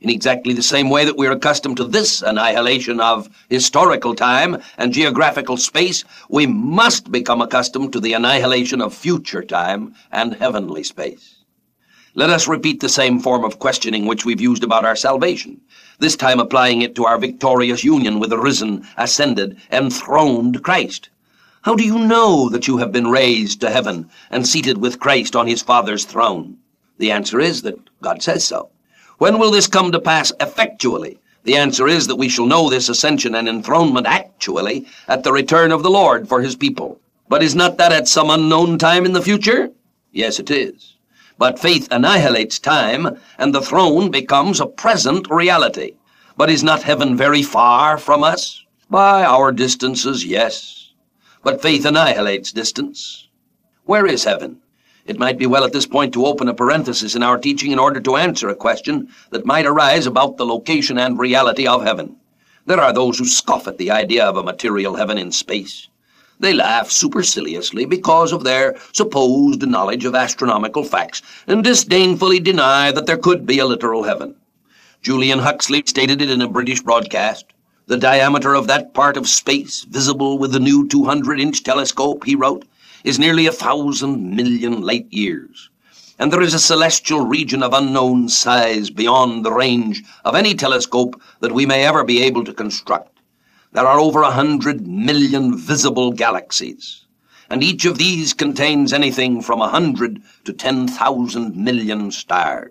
In 0.00 0.11
exactly 0.11 0.52
the 0.52 0.62
same 0.62 0.90
way 0.90 1.04
that 1.07 1.16
we're 1.16 1.33
accustomed 1.33 1.78
to 1.78 1.85
this 1.85 2.20
annihilation 2.20 3.00
of 3.00 3.28
historical 3.48 4.14
time 4.14 4.61
and 4.76 4.92
geographical 4.92 5.57
space, 5.57 6.04
we 6.28 6.46
must 6.46 7.11
become 7.11 7.40
accustomed 7.40 7.92
to 7.94 8.00
the 8.00 8.12
annihilation 8.12 8.83
of 8.83 8.92
future 8.92 9.42
time 9.42 9.94
and 10.12 10.35
heavenly 10.35 10.85
space. 10.85 11.37
Let 12.16 12.30
us 12.30 12.46
repeat 12.46 12.80
the 12.80 12.88
same 12.88 13.18
form 13.18 13.44
of 13.44 13.59
questioning 13.59 14.07
which 14.07 14.24
we've 14.24 14.40
used 14.40 14.62
about 14.62 14.85
our 14.85 14.94
salvation, 14.94 15.61
this 15.98 16.16
time 16.16 16.38
applying 16.38 16.83
it 16.83 16.94
to 16.94 17.07
our 17.07 17.18
victorious 17.18 17.83
union 17.83 18.20
with 18.20 18.30
the 18.30 18.38
risen, 18.38 18.87
ascended, 18.96 19.57
enthroned 19.72 20.62
Christ. 20.62 21.09
How 21.64 21.74
do 21.74 21.83
you 21.83 21.98
know 21.98 22.50
that 22.50 22.68
you 22.68 22.77
have 22.77 22.92
been 22.92 23.07
raised 23.07 23.62
to 23.62 23.70
heaven 23.70 24.11
and 24.31 24.46
seated 24.46 24.77
with 24.77 25.00
Christ 25.00 25.35
on 25.35 25.46
his 25.46 25.62
Father's 25.62 26.05
throne? 26.05 26.59
The 26.98 27.11
answer 27.11 27.40
is 27.40 27.62
that 27.62 27.79
God 28.03 28.22
says 28.22 28.44
so. 28.44 28.68
When 29.16 29.38
will 29.38 29.50
this 29.50 29.66
come 29.66 29.90
to 29.90 29.98
pass 29.98 30.31
effectually? 30.40 31.18
The 31.44 31.57
answer 31.57 31.88
is 31.88 32.07
that 32.07 32.16
we 32.16 32.29
shall 32.29 32.44
know 32.44 32.68
this 32.68 32.90
ascension 32.90 33.35
and 33.35 33.48
enthronement 33.48 34.07
actually 34.07 34.87
at 35.09 35.22
the 35.22 35.33
return 35.33 35.72
of 35.72 35.83
the 35.83 35.88
Lord 35.88 36.29
for 36.29 36.42
his 36.42 36.55
people. 36.55 37.00
But 37.31 37.42
is 37.42 37.55
not 37.55 37.79
that 37.79 37.92
at 37.92 38.09
some 38.09 38.29
unknown 38.29 38.77
time 38.77 39.07
in 39.07 39.14
the 39.14 39.22
future? 39.22 39.70
Yes, 40.12 40.38
it 40.38 40.50
is. 40.50 40.96
But 41.38 41.59
faith 41.59 41.88
annihilates 41.90 42.59
time, 42.59 43.18
and 43.38 43.55
the 43.55 43.62
throne 43.62 44.11
becomes 44.11 44.61
a 44.61 44.66
present 44.66 45.31
reality. 45.31 45.94
But 46.37 46.50
is 46.50 46.62
not 46.62 46.83
heaven 46.83 47.16
very 47.16 47.42
far 47.42 47.96
from 47.96 48.22
us? 48.22 48.62
By 48.90 49.24
our 49.24 49.50
distances, 49.50 50.27
yes 50.27 50.84
but 51.44 51.62
faith 51.62 51.85
annihilates 51.85 52.50
distance. 52.50 53.28
Where 53.85 54.07
is 54.07 54.24
heaven? 54.24 54.62
It 55.07 55.18
might 55.18 55.38
be 55.38 55.46
well 55.46 55.64
at 55.64 55.74
this 55.74 55.87
point 55.87 56.14
to 56.14 56.24
open 56.24 56.48
a 56.48 56.54
parenthesis 56.54 57.14
in 57.14 57.22
our 57.22 57.37
teaching 57.37 57.70
in 57.70 57.78
order 57.78 58.00
to 58.00 58.16
answer 58.16 58.48
a 58.48 58.54
question 58.54 59.11
that 59.30 59.44
might 59.44 59.66
arise 59.66 60.07
about 60.07 60.38
the 60.38 60.46
location 60.46 60.98
and 60.98 61.18
reality 61.18 61.66
of 61.66 61.85
heaven. 61.85 62.16
There 62.64 62.80
are 62.80 62.94
those 62.94 63.18
who 63.18 63.26
scoff 63.26 63.68
at 63.68 63.76
the 63.76 63.90
idea 63.90 64.24
of 64.24 64.38
a 64.38 64.42
material 64.42 64.96
heaven 64.96 65.18
in 65.18 65.30
space. 65.30 65.88
They 66.40 66.54
laugh 66.54 66.90
superciliously 66.90 67.85
because 67.85 68.33
of 68.33 68.42
their 68.42 68.76
supposed 68.92 69.68
knowledge 69.68 70.07
of 70.07 70.14
astronomical 70.14 70.83
facts 70.83 71.20
and 71.46 71.62
disdainfully 71.62 72.40
deny 72.40 72.90
that 72.90 73.04
there 73.07 73.18
could 73.18 73.46
be 73.46 73.59
a 73.59 73.66
literal 73.66 74.04
heaven. 74.04 74.35
Julian 75.02 75.40
Huxley 75.40 75.83
stated 75.85 76.22
it 76.22 76.30
in 76.30 76.40
a 76.40 76.48
British 76.48 76.80
broadcast. 76.80 77.44
The 77.87 77.99
diameter 77.99 78.55
of 78.55 78.66
that 78.68 78.94
part 78.94 79.18
of 79.18 79.29
space 79.29 79.83
visible 79.83 80.38
with 80.38 80.53
the 80.53 80.59
new 80.59 80.88
200 80.88 81.38
inch 81.38 81.62
telescope, 81.62 82.25
he 82.25 82.35
wrote, 82.35 82.64
is 83.05 83.18
nearly 83.18 83.47
a 83.47 83.53
thousand 83.53 84.35
million 84.35 84.81
light 84.81 85.07
years. 85.11 85.68
And 86.18 86.33
there 86.33 86.40
is 86.40 86.55
a 86.55 86.59
celestial 86.59 87.27
region 87.27 87.62
of 87.62 87.75
unknown 87.75 88.31
size 88.31 88.88
beyond 88.88 89.44
the 89.44 89.53
range 89.53 90.03
of 90.25 90.35
any 90.35 90.55
telescope 90.55 91.20
that 91.40 91.53
we 91.53 91.66
may 91.66 91.85
ever 91.85 92.05
be 92.05 92.23
able 92.23 92.42
to 92.44 92.55
construct. 92.55 93.20
There 93.73 93.87
are 93.87 94.01
over 94.01 94.23
a 94.23 94.31
hundred 94.31 94.87
million 94.87 95.55
visible 95.59 96.11
galaxies, 96.12 97.05
and 97.51 97.62
each 97.62 97.85
of 97.85 97.99
these 97.99 98.33
contains 98.33 98.94
anything 98.94 99.42
from 99.42 99.61
a 99.61 99.68
hundred 99.68 100.23
to 100.44 100.55
ten 100.55 100.88
thousand 100.88 101.55
million 101.55 102.11
stars. 102.12 102.70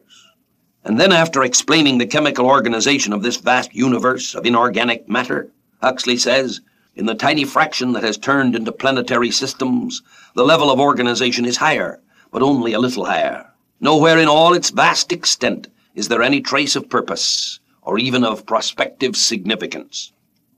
And 0.85 0.99
then, 0.99 1.13
after 1.13 1.43
explaining 1.43 1.97
the 1.97 2.05
chemical 2.05 2.45
organization 2.45 3.13
of 3.13 3.23
this 3.23 3.37
vast 3.37 3.73
universe 3.73 4.35
of 4.35 4.45
inorganic 4.45 5.07
matter, 5.07 5.49
Huxley 5.81 6.17
says, 6.17 6.59
in 6.95 7.05
the 7.05 7.15
tiny 7.15 7.45
fraction 7.45 7.93
that 7.93 8.03
has 8.03 8.17
turned 8.17 8.55
into 8.55 8.71
planetary 8.71 9.31
systems, 9.31 10.01
the 10.35 10.43
level 10.43 10.69
of 10.69 10.79
organization 10.79 11.45
is 11.45 11.57
higher, 11.57 12.01
but 12.31 12.43
only 12.43 12.73
a 12.73 12.79
little 12.79 13.05
higher. 13.05 13.49
Nowhere 13.79 14.19
in 14.19 14.27
all 14.27 14.53
its 14.53 14.69
vast 14.69 15.11
extent 15.11 15.69
is 15.95 16.07
there 16.07 16.21
any 16.21 16.41
trace 16.41 16.75
of 16.75 16.89
purpose, 16.89 17.59
or 17.81 17.97
even 17.97 18.23
of 18.23 18.45
prospective 18.45 19.15
significance. 19.15 20.11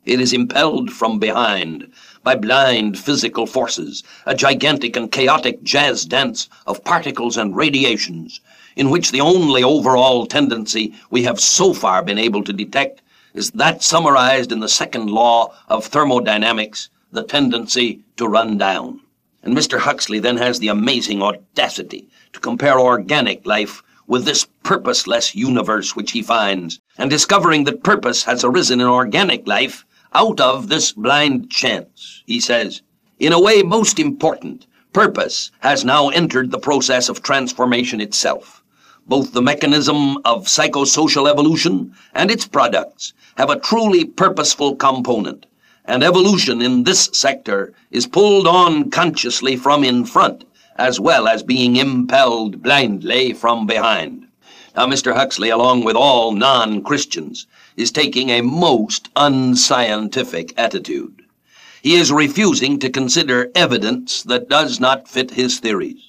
It 0.05 0.19
is 0.19 0.33
impelled 0.33 0.91
from 0.91 1.19
behind 1.19 1.91
by 2.23 2.35
blind 2.35 2.97
physical 2.99 3.45
forces, 3.47 4.03
a 4.25 4.35
gigantic 4.35 4.95
and 4.95 5.11
chaotic 5.11 5.63
jazz 5.63 6.05
dance 6.05 6.49
of 6.67 6.83
particles 6.83 7.37
and 7.37 7.55
radiations, 7.55 8.41
in 8.75 8.89
which 8.89 9.11
the 9.11 9.21
only 9.21 9.63
overall 9.63 10.25
tendency 10.25 10.93
we 11.09 11.23
have 11.23 11.39
so 11.39 11.73
far 11.73 12.03
been 12.03 12.17
able 12.17 12.43
to 12.43 12.53
detect 12.53 13.01
is 13.33 13.51
that 13.51 13.83
summarized 13.83 14.51
in 14.51 14.59
the 14.59 14.69
second 14.69 15.09
law 15.09 15.53
of 15.67 15.85
thermodynamics, 15.85 16.89
the 17.11 17.23
tendency 17.23 18.01
to 18.17 18.27
run 18.27 18.57
down. 18.57 19.01
And 19.43 19.55
Mr. 19.55 19.79
Huxley 19.79 20.19
then 20.19 20.37
has 20.37 20.59
the 20.59 20.69
amazing 20.69 21.21
audacity 21.21 22.07
to 22.33 22.39
compare 22.39 22.79
organic 22.79 23.45
life 23.45 23.83
with 24.07 24.25
this 24.25 24.47
purposeless 24.63 25.35
universe 25.35 25.95
which 25.95 26.11
he 26.11 26.21
finds, 26.21 26.79
and 26.97 27.09
discovering 27.09 27.63
that 27.65 27.83
purpose 27.83 28.23
has 28.23 28.43
arisen 28.43 28.79
in 28.81 28.87
organic 28.87 29.47
life, 29.47 29.85
out 30.13 30.39
of 30.39 30.69
this 30.69 30.93
blind 30.93 31.49
chance. 31.51 32.23
He 32.25 32.39
says, 32.39 32.81
in 33.19 33.33
a 33.33 33.39
way 33.39 33.63
most 33.63 33.99
important, 33.99 34.65
purpose 34.93 35.51
has 35.59 35.83
now 35.83 36.09
entered 36.09 36.51
the 36.51 36.59
process 36.59 37.09
of 37.09 37.21
transformation 37.21 37.99
itself. 37.99 38.63
Both 39.07 39.33
the 39.33 39.41
mechanism 39.41 40.17
of 40.25 40.47
psychosocial 40.47 41.29
evolution 41.29 41.93
and 42.13 42.31
its 42.31 42.47
products 42.47 43.13
have 43.37 43.51
a 43.51 43.59
truly 43.59 44.03
purposeful 44.03 44.75
component, 44.75 45.45
and 45.85 46.03
evolution 46.03 46.61
in 46.61 46.85
this 46.85 47.09
sector 47.13 47.73
is 47.91 48.07
pulled 48.07 48.47
on 48.47 48.89
consciously 48.89 49.57
from 49.57 49.83
in 49.83 50.05
front, 50.05 50.43
as 50.75 50.99
well 50.99 51.27
as 51.27 51.43
being 51.43 51.75
impelled 51.75 52.63
blindly 52.63 53.31
from 53.33 53.67
behind. 53.67 54.25
Now, 54.75 54.87
Mr. 54.87 55.13
Huxley, 55.13 55.49
along 55.49 55.83
with 55.83 55.95
all 55.95 56.31
non 56.31 56.81
Christians, 56.81 57.45
is 57.77 57.91
taking 57.91 58.29
a 58.29 58.41
most 58.41 59.09
unscientific 59.15 60.51
attitude. 60.57 61.21
He 61.83 61.93
is 61.93 62.11
refusing 62.11 62.79
to 62.79 62.89
consider 62.89 63.51
evidence 63.53 64.23
that 64.23 64.49
does 64.49 64.79
not 64.79 65.07
fit 65.07 65.31
his 65.31 65.59
theories. 65.59 66.01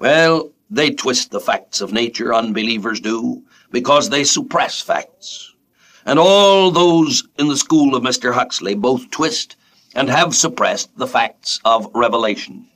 Well, 0.00 0.50
they 0.70 0.90
twist 0.90 1.30
the 1.30 1.40
facts 1.40 1.80
of 1.80 1.92
nature, 1.92 2.34
unbelievers 2.34 3.00
do, 3.00 3.42
because 3.70 4.10
they 4.10 4.24
suppress 4.24 4.80
facts. 4.80 5.52
And 6.06 6.18
all 6.18 6.70
those 6.70 7.26
in 7.38 7.48
the 7.48 7.56
school 7.56 7.94
of 7.94 8.02
Mr. 8.02 8.32
Huxley 8.32 8.74
both 8.74 9.10
twist 9.10 9.56
and 9.94 10.08
have 10.08 10.34
suppressed 10.34 10.90
the 10.96 11.06
facts 11.06 11.60
of 11.64 11.88
revelation. 11.94 12.66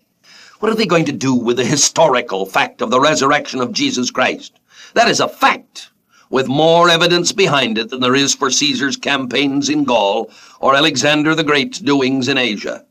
What 0.60 0.72
are 0.72 0.74
they 0.74 0.86
going 0.86 1.04
to 1.04 1.12
do 1.12 1.34
with 1.34 1.56
the 1.56 1.64
historical 1.64 2.46
fact 2.46 2.80
of 2.82 2.90
the 2.90 3.00
resurrection 3.00 3.60
of 3.60 3.72
Jesus 3.72 4.10
Christ? 4.10 4.58
That 4.94 5.08
is 5.08 5.20
a 5.20 5.28
fact 5.28 5.90
with 6.30 6.48
more 6.48 6.90
evidence 6.90 7.32
behind 7.32 7.78
it 7.78 7.90
than 7.90 8.00
there 8.00 8.14
is 8.14 8.34
for 8.34 8.50
Caesar's 8.50 8.96
campaigns 8.96 9.68
in 9.68 9.84
Gaul 9.84 10.30
or 10.60 10.74
Alexander 10.74 11.34
the 11.34 11.44
Great's 11.44 11.78
doings 11.78 12.28
in 12.28 12.38
Asia. 12.38 12.84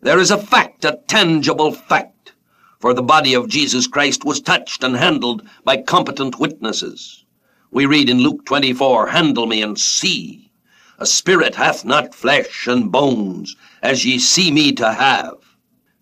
There 0.00 0.18
is 0.18 0.30
a 0.30 0.38
fact, 0.38 0.84
a 0.84 1.00
tangible 1.06 1.72
fact, 1.72 2.13
for 2.84 2.92
the 2.92 3.02
body 3.02 3.32
of 3.32 3.48
Jesus 3.48 3.86
Christ 3.86 4.26
was 4.26 4.42
touched 4.42 4.84
and 4.84 4.94
handled 4.94 5.42
by 5.64 5.80
competent 5.80 6.38
witnesses. 6.38 7.24
We 7.70 7.86
read 7.86 8.10
in 8.10 8.18
Luke 8.18 8.44
24, 8.44 9.06
Handle 9.06 9.46
me 9.46 9.62
and 9.62 9.78
see. 9.78 10.50
A 10.98 11.06
spirit 11.06 11.54
hath 11.54 11.86
not 11.86 12.14
flesh 12.14 12.66
and 12.66 12.92
bones, 12.92 13.56
as 13.82 14.04
ye 14.04 14.18
see 14.18 14.50
me 14.50 14.70
to 14.72 14.92
have. 14.92 15.38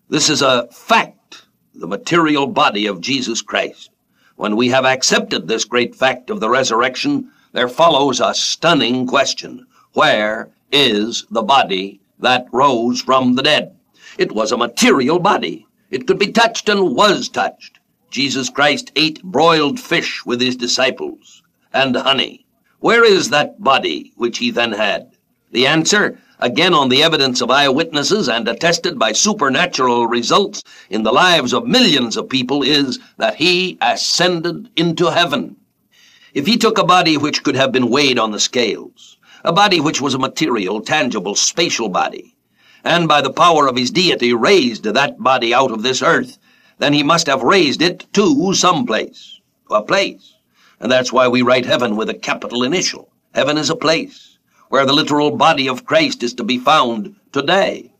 This 0.09 0.29
is 0.29 0.41
a 0.41 0.67
fact, 0.73 1.45
the 1.73 1.87
material 1.87 2.47
body 2.47 2.85
of 2.85 2.99
Jesus 2.99 3.41
Christ. 3.41 3.89
When 4.35 4.57
we 4.57 4.67
have 4.67 4.83
accepted 4.83 5.47
this 5.47 5.63
great 5.63 5.95
fact 5.95 6.29
of 6.29 6.41
the 6.41 6.49
resurrection, 6.49 7.31
there 7.53 7.69
follows 7.69 8.19
a 8.19 8.33
stunning 8.33 9.07
question. 9.07 9.65
Where 9.93 10.49
is 10.69 11.25
the 11.31 11.43
body 11.43 12.01
that 12.19 12.47
rose 12.51 13.01
from 13.01 13.35
the 13.35 13.43
dead? 13.43 13.73
It 14.17 14.33
was 14.33 14.51
a 14.51 14.57
material 14.57 15.19
body. 15.19 15.65
It 15.93 16.07
could 16.07 16.17
be 16.17 16.31
touched 16.31 16.69
and 16.69 16.95
was 16.95 17.29
touched. 17.29 17.79
Jesus 18.09 18.49
Christ 18.49 18.91
ate 18.95 19.21
broiled 19.21 19.79
fish 19.79 20.25
with 20.25 20.41
his 20.41 20.55
disciples 20.55 21.43
and 21.71 21.95
honey. 21.95 22.47
Where 22.79 23.05
is 23.05 23.29
that 23.29 23.61
body 23.61 24.11
which 24.15 24.39
he 24.39 24.49
then 24.49 24.71
had? 24.71 25.15
The 25.51 25.67
answer 25.67 26.17
again 26.39 26.73
on 26.73 26.89
the 26.89 27.03
evidence 27.03 27.41
of 27.41 27.51
eyewitnesses 27.51 28.27
and 28.27 28.47
attested 28.47 28.97
by 28.97 29.11
supernatural 29.11 30.07
results 30.07 30.63
in 30.89 31.03
the 31.03 31.11
lives 31.11 31.53
of 31.53 31.67
millions 31.67 32.17
of 32.17 32.27
people, 32.27 32.63
is 32.63 32.97
that 33.17 33.35
he 33.35 33.77
ascended 33.79 34.71
into 34.75 35.11
heaven. 35.11 35.55
If 36.33 36.47
he 36.47 36.57
took 36.57 36.79
a 36.79 36.83
body 36.83 37.17
which 37.17 37.43
could 37.43 37.55
have 37.55 37.71
been 37.71 37.91
weighed 37.91 38.17
on 38.17 38.31
the 38.31 38.39
scales, 38.39 39.17
a 39.43 39.53
body 39.53 39.79
which 39.79 40.01
was 40.01 40.15
a 40.15 40.19
material, 40.19 40.81
tangible, 40.81 41.35
spatial 41.35 41.87
body, 41.87 42.33
and 42.83 43.07
by 43.07 43.21
the 43.21 43.31
power 43.31 43.67
of 43.67 43.77
his 43.77 43.91
deity 43.91 44.33
raised 44.33 44.83
that 44.83 45.19
body 45.19 45.53
out 45.53 45.71
of 45.71 45.83
this 45.83 46.01
earth, 46.01 46.37
then 46.79 46.93
he 46.93 47.03
must 47.03 47.27
have 47.27 47.41
raised 47.41 47.81
it 47.81 48.05
to 48.13 48.53
some 48.53 48.85
place, 48.85 49.39
a 49.71 49.81
place. 49.81 50.33
And 50.79 50.91
that's 50.91 51.13
why 51.13 51.27
we 51.27 51.41
write 51.41 51.65
heaven 51.65 51.95
with 51.95 52.09
a 52.09 52.13
capital 52.13 52.63
initial. 52.63 53.09
Heaven 53.33 53.57
is 53.57 53.69
a 53.69 53.75
place 53.75 54.37
where 54.69 54.85
the 54.85 54.93
literal 54.93 55.31
body 55.31 55.69
of 55.69 55.85
Christ 55.85 56.23
is 56.23 56.33
to 56.33 56.43
be 56.43 56.57
found 56.57 57.15
today. 57.31 57.91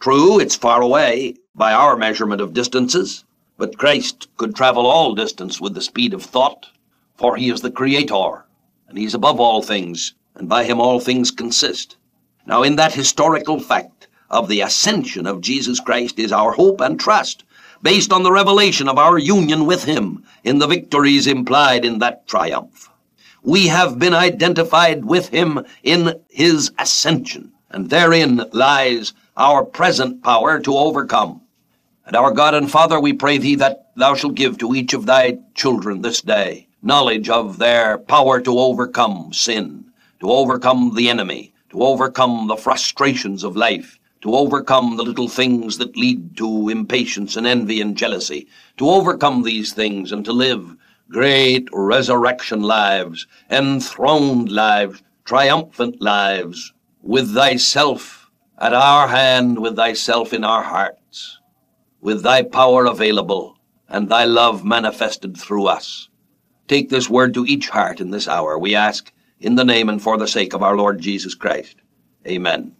True, 0.00 0.40
it's 0.40 0.56
far 0.56 0.82
away 0.82 1.36
by 1.54 1.72
our 1.72 1.96
measurement 1.96 2.40
of 2.40 2.52
distances, 2.52 3.24
but 3.56 3.78
Christ 3.78 4.28
could 4.36 4.54
travel 4.54 4.86
all 4.86 5.14
distance 5.14 5.60
with 5.60 5.74
the 5.74 5.80
speed 5.80 6.12
of 6.12 6.22
thought, 6.22 6.66
for 7.16 7.36
he 7.36 7.48
is 7.48 7.60
the 7.60 7.70
Creator, 7.70 8.44
and 8.88 8.98
he's 8.98 9.14
above 9.14 9.40
all 9.40 9.62
things, 9.62 10.14
and 10.34 10.48
by 10.48 10.64
him 10.64 10.80
all 10.80 11.00
things 11.00 11.30
consist. 11.30 11.96
Now, 12.44 12.62
in 12.62 12.76
that 12.76 12.94
historical 12.94 13.58
fact 13.58 13.95
of 14.30 14.48
the 14.48 14.60
ascension 14.60 15.26
of 15.26 15.40
Jesus 15.40 15.80
Christ 15.80 16.18
is 16.18 16.32
our 16.32 16.52
hope 16.52 16.80
and 16.80 16.98
trust, 16.98 17.44
based 17.82 18.12
on 18.12 18.22
the 18.22 18.32
revelation 18.32 18.88
of 18.88 18.98
our 18.98 19.18
union 19.18 19.66
with 19.66 19.84
him 19.84 20.24
in 20.44 20.58
the 20.58 20.66
victories 20.66 21.26
implied 21.26 21.84
in 21.84 21.98
that 21.98 22.26
triumph 22.26 22.90
we 23.46 23.68
have 23.68 23.96
been 23.96 24.12
identified 24.12 25.04
with 25.04 25.28
him 25.28 25.64
in 25.84 26.20
his 26.28 26.72
ascension, 26.80 27.52
and 27.70 27.88
therein 27.88 28.42
lies 28.52 29.12
our 29.36 29.64
present 29.64 30.20
power 30.24 30.58
to 30.58 30.76
overcome. 30.76 31.40
And 32.04 32.16
our 32.16 32.32
God 32.32 32.54
and 32.54 32.68
Father, 32.68 32.98
we 32.98 33.12
pray 33.12 33.38
thee 33.38 33.54
that 33.54 33.92
thou 33.94 34.16
shalt 34.16 34.34
give 34.34 34.58
to 34.58 34.74
each 34.74 34.92
of 34.94 35.06
thy 35.06 35.38
children 35.54 36.02
this 36.02 36.20
day 36.20 36.66
knowledge 36.82 37.28
of 37.28 37.58
their 37.58 37.98
power 37.98 38.40
to 38.40 38.58
overcome 38.58 39.32
sin, 39.32 39.84
to 40.20 40.30
overcome 40.30 40.94
the 40.94 41.08
enemy, 41.08 41.52
to 41.70 41.82
overcome 41.82 42.46
the 42.46 42.56
frustrations 42.56 43.42
of 43.42 43.56
life, 43.56 43.98
to 44.22 44.34
overcome 44.34 44.96
the 44.96 45.02
little 45.02 45.28
things 45.28 45.78
that 45.78 45.96
lead 45.96 46.36
to 46.36 46.68
impatience 46.68 47.36
and 47.36 47.46
envy 47.46 47.80
and 47.80 47.96
jealousy, 47.96 48.46
to 48.76 48.88
overcome 48.88 49.42
these 49.42 49.72
things 49.72 50.12
and 50.12 50.24
to 50.24 50.32
live 50.32 50.76
great 51.10 51.68
resurrection 51.72 52.62
lives, 52.62 53.26
enthroned 53.50 54.50
lives, 54.50 55.02
triumphant 55.24 56.00
lives, 56.00 56.72
with 57.02 57.34
thyself 57.34 58.30
at 58.58 58.72
our 58.72 59.08
hand, 59.08 59.58
with 59.58 59.76
thyself 59.76 60.32
in 60.32 60.44
our 60.44 60.62
hearts, 60.62 61.38
with 62.00 62.22
thy 62.22 62.42
power 62.42 62.86
available, 62.86 63.58
and 63.88 64.08
thy 64.08 64.24
love 64.24 64.64
manifested 64.64 65.36
through 65.36 65.66
us. 65.66 66.08
Take 66.68 66.88
this 66.88 67.08
word 67.08 67.34
to 67.34 67.46
each 67.46 67.68
heart 67.68 68.00
in 68.00 68.10
this 68.10 68.26
hour, 68.26 68.58
we 68.58 68.74
ask, 68.74 69.12
in 69.40 69.54
the 69.54 69.64
name 69.64 69.88
and 69.88 70.02
for 70.02 70.16
the 70.16 70.26
sake 70.26 70.54
of 70.54 70.62
our 70.62 70.76
Lord 70.76 71.00
Jesus 71.00 71.34
Christ. 71.34 71.76
Amen. 72.26 72.75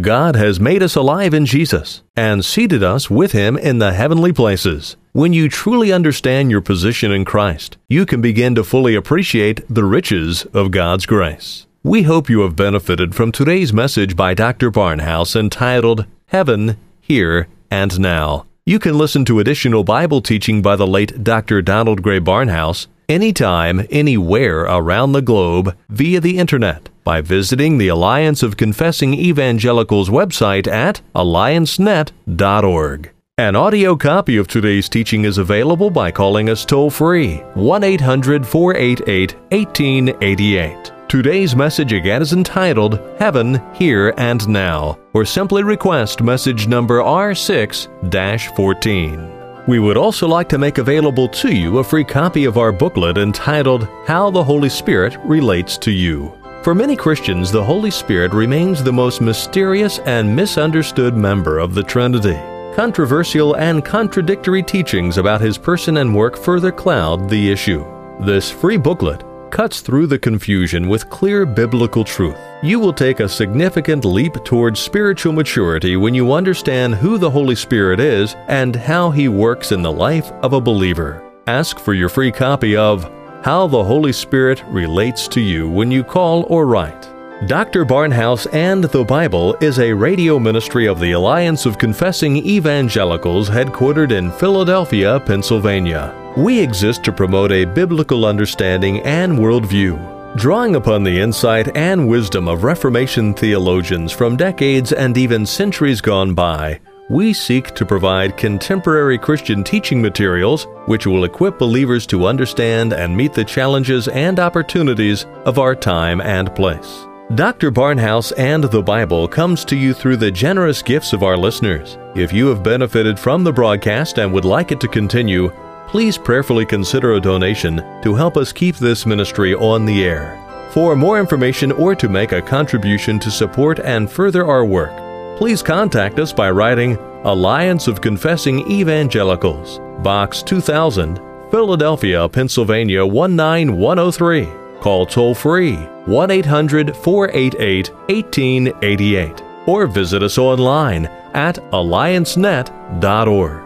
God 0.00 0.36
has 0.36 0.60
made 0.60 0.82
us 0.82 0.94
alive 0.94 1.32
in 1.32 1.46
Jesus 1.46 2.02
and 2.14 2.44
seated 2.44 2.82
us 2.82 3.08
with 3.08 3.32
Him 3.32 3.56
in 3.56 3.78
the 3.78 3.94
heavenly 3.94 4.30
places. 4.30 4.96
When 5.12 5.32
you 5.32 5.48
truly 5.48 5.90
understand 5.90 6.50
your 6.50 6.60
position 6.60 7.10
in 7.10 7.24
Christ, 7.24 7.78
you 7.88 8.04
can 8.04 8.20
begin 8.20 8.54
to 8.56 8.64
fully 8.64 8.94
appreciate 8.94 9.62
the 9.70 9.84
riches 9.84 10.44
of 10.52 10.70
God's 10.70 11.06
grace. 11.06 11.66
We 11.82 12.02
hope 12.02 12.28
you 12.28 12.40
have 12.40 12.54
benefited 12.54 13.14
from 13.14 13.32
today's 13.32 13.72
message 13.72 14.16
by 14.16 14.34
Dr. 14.34 14.70
Barnhouse 14.70 15.34
entitled 15.34 16.04
Heaven, 16.26 16.76
Here, 17.00 17.48
and 17.70 17.98
Now. 17.98 18.44
You 18.66 18.78
can 18.78 18.98
listen 18.98 19.24
to 19.26 19.40
additional 19.40 19.82
Bible 19.82 20.20
teaching 20.20 20.60
by 20.60 20.76
the 20.76 20.86
late 20.86 21.24
Dr. 21.24 21.62
Donald 21.62 22.02
Grey 22.02 22.20
Barnhouse 22.20 22.86
anytime, 23.08 23.86
anywhere 23.88 24.62
around 24.64 25.12
the 25.12 25.22
globe 25.22 25.74
via 25.88 26.20
the 26.20 26.36
Internet 26.36 26.90
by 27.06 27.20
visiting 27.20 27.78
the 27.78 27.86
Alliance 27.86 28.42
of 28.42 28.56
Confessing 28.56 29.14
Evangelicals 29.14 30.10
website 30.10 30.66
at 30.66 31.00
alliancenet.org. 31.14 33.12
An 33.38 33.54
audio 33.54 33.94
copy 33.94 34.36
of 34.38 34.48
today's 34.48 34.88
teaching 34.88 35.24
is 35.24 35.38
available 35.38 35.88
by 35.88 36.10
calling 36.10 36.48
us 36.48 36.64
toll 36.64 36.90
free 36.90 37.36
1 37.54 37.84
800 37.84 38.44
488 38.44 39.34
1888. 39.52 40.92
Today's 41.08 41.54
message 41.54 41.92
again 41.92 42.22
is 42.22 42.32
entitled 42.32 42.98
Heaven, 43.20 43.62
Here, 43.74 44.12
and 44.16 44.48
Now, 44.48 44.98
or 45.14 45.24
simply 45.24 45.62
request 45.62 46.22
message 46.22 46.66
number 46.66 46.98
R6 46.98 48.56
14. 48.56 49.32
We 49.68 49.78
would 49.78 49.96
also 49.96 50.26
like 50.26 50.48
to 50.48 50.58
make 50.58 50.78
available 50.78 51.28
to 51.28 51.54
you 51.54 51.78
a 51.78 51.84
free 51.84 52.04
copy 52.04 52.46
of 52.46 52.58
our 52.58 52.72
booklet 52.72 53.16
entitled 53.16 53.86
How 54.06 54.28
the 54.28 54.42
Holy 54.42 54.68
Spirit 54.68 55.16
Relates 55.24 55.78
to 55.78 55.92
You. 55.92 56.32
For 56.66 56.74
many 56.74 56.96
Christians, 56.96 57.52
the 57.52 57.62
Holy 57.62 57.92
Spirit 57.92 58.34
remains 58.34 58.82
the 58.82 58.92
most 58.92 59.20
mysterious 59.20 60.00
and 60.00 60.34
misunderstood 60.34 61.14
member 61.14 61.60
of 61.60 61.74
the 61.74 61.82
Trinity. 61.84 62.34
Controversial 62.74 63.54
and 63.54 63.84
contradictory 63.84 64.64
teachings 64.64 65.16
about 65.16 65.40
his 65.40 65.56
person 65.58 65.98
and 65.98 66.12
work 66.12 66.36
further 66.36 66.72
cloud 66.72 67.30
the 67.30 67.52
issue. 67.52 67.86
This 68.18 68.50
free 68.50 68.78
booklet 68.78 69.22
cuts 69.52 69.80
through 69.80 70.08
the 70.08 70.18
confusion 70.18 70.88
with 70.88 71.08
clear 71.08 71.46
biblical 71.46 72.02
truth. 72.02 72.36
You 72.64 72.80
will 72.80 72.92
take 72.92 73.20
a 73.20 73.28
significant 73.28 74.04
leap 74.04 74.34
towards 74.44 74.80
spiritual 74.80 75.34
maturity 75.34 75.96
when 75.96 76.14
you 76.14 76.32
understand 76.32 76.96
who 76.96 77.16
the 77.16 77.30
Holy 77.30 77.54
Spirit 77.54 78.00
is 78.00 78.34
and 78.48 78.74
how 78.74 79.12
He 79.12 79.28
works 79.28 79.70
in 79.70 79.82
the 79.82 79.92
life 79.92 80.32
of 80.42 80.52
a 80.52 80.60
believer. 80.60 81.22
Ask 81.46 81.78
for 81.78 81.94
your 81.94 82.08
free 82.08 82.32
copy 82.32 82.74
of 82.74 83.08
How 83.46 83.68
the 83.68 83.84
Holy 83.84 84.12
Spirit 84.12 84.64
Relates 84.66 85.28
to 85.28 85.40
You 85.40 85.70
when 85.70 85.88
you 85.88 86.02
call 86.02 86.46
or 86.48 86.66
write. 86.66 87.08
Dr. 87.46 87.84
Barnhouse 87.84 88.52
and 88.52 88.82
the 88.82 89.04
Bible 89.04 89.54
is 89.60 89.78
a 89.78 89.92
radio 89.92 90.40
ministry 90.40 90.86
of 90.86 90.98
the 90.98 91.12
Alliance 91.12 91.64
of 91.64 91.78
Confessing 91.78 92.38
Evangelicals 92.38 93.48
headquartered 93.48 94.10
in 94.10 94.32
Philadelphia, 94.32 95.20
Pennsylvania. 95.20 96.12
We 96.36 96.58
exist 96.58 97.04
to 97.04 97.12
promote 97.12 97.52
a 97.52 97.66
biblical 97.66 98.24
understanding 98.24 99.00
and 99.02 99.38
worldview, 99.38 100.36
drawing 100.36 100.74
upon 100.74 101.04
the 101.04 101.16
insight 101.16 101.76
and 101.76 102.08
wisdom 102.08 102.48
of 102.48 102.64
Reformation 102.64 103.32
theologians 103.32 104.10
from 104.10 104.36
decades 104.36 104.92
and 104.92 105.16
even 105.16 105.46
centuries 105.46 106.00
gone 106.00 106.34
by. 106.34 106.80
We 107.08 107.32
seek 107.32 107.72
to 107.76 107.86
provide 107.86 108.36
contemporary 108.36 109.16
Christian 109.16 109.62
teaching 109.62 110.02
materials 110.02 110.66
which 110.86 111.06
will 111.06 111.22
equip 111.22 111.56
believers 111.56 112.04
to 112.08 112.26
understand 112.26 112.92
and 112.92 113.16
meet 113.16 113.32
the 113.32 113.44
challenges 113.44 114.08
and 114.08 114.40
opportunities 114.40 115.24
of 115.44 115.60
our 115.60 115.76
time 115.76 116.20
and 116.20 116.52
place. 116.56 117.06
Dr. 117.36 117.70
Barnhouse 117.70 118.32
and 118.36 118.64
the 118.64 118.82
Bible 118.82 119.28
comes 119.28 119.64
to 119.66 119.76
you 119.76 119.94
through 119.94 120.16
the 120.16 120.32
generous 120.32 120.82
gifts 120.82 121.12
of 121.12 121.22
our 121.22 121.36
listeners. 121.36 121.96
If 122.16 122.32
you 122.32 122.48
have 122.48 122.64
benefited 122.64 123.20
from 123.20 123.44
the 123.44 123.52
broadcast 123.52 124.18
and 124.18 124.32
would 124.32 124.44
like 124.44 124.72
it 124.72 124.80
to 124.80 124.88
continue, 124.88 125.52
please 125.86 126.18
prayerfully 126.18 126.66
consider 126.66 127.12
a 127.12 127.20
donation 127.20 127.76
to 128.02 128.16
help 128.16 128.36
us 128.36 128.52
keep 128.52 128.76
this 128.76 129.06
ministry 129.06 129.54
on 129.54 129.86
the 129.86 130.04
air. 130.04 130.42
For 130.72 130.96
more 130.96 131.20
information 131.20 131.70
or 131.70 131.94
to 131.94 132.08
make 132.08 132.32
a 132.32 132.42
contribution 132.42 133.20
to 133.20 133.30
support 133.30 133.78
and 133.78 134.10
further 134.10 134.44
our 134.44 134.64
work, 134.64 135.05
please 135.36 135.62
contact 135.62 136.18
us 136.18 136.32
by 136.32 136.50
writing 136.50 136.96
Alliance 137.24 137.88
of 137.88 138.00
Confessing 138.00 138.70
Evangelicals, 138.70 139.80
Box 140.02 140.42
2000, 140.42 141.20
Philadelphia, 141.50 142.28
Pennsylvania 142.28 143.04
19103. 143.04 144.48
Call 144.80 145.06
toll 145.06 145.34
free 145.34 145.74
1 146.06 146.30
800 146.30 146.96
488 146.96 147.88
1888 148.08 149.42
or 149.66 149.86
visit 149.86 150.22
us 150.22 150.38
online 150.38 151.06
at 151.34 151.56
alliancenet.org. 151.72 153.65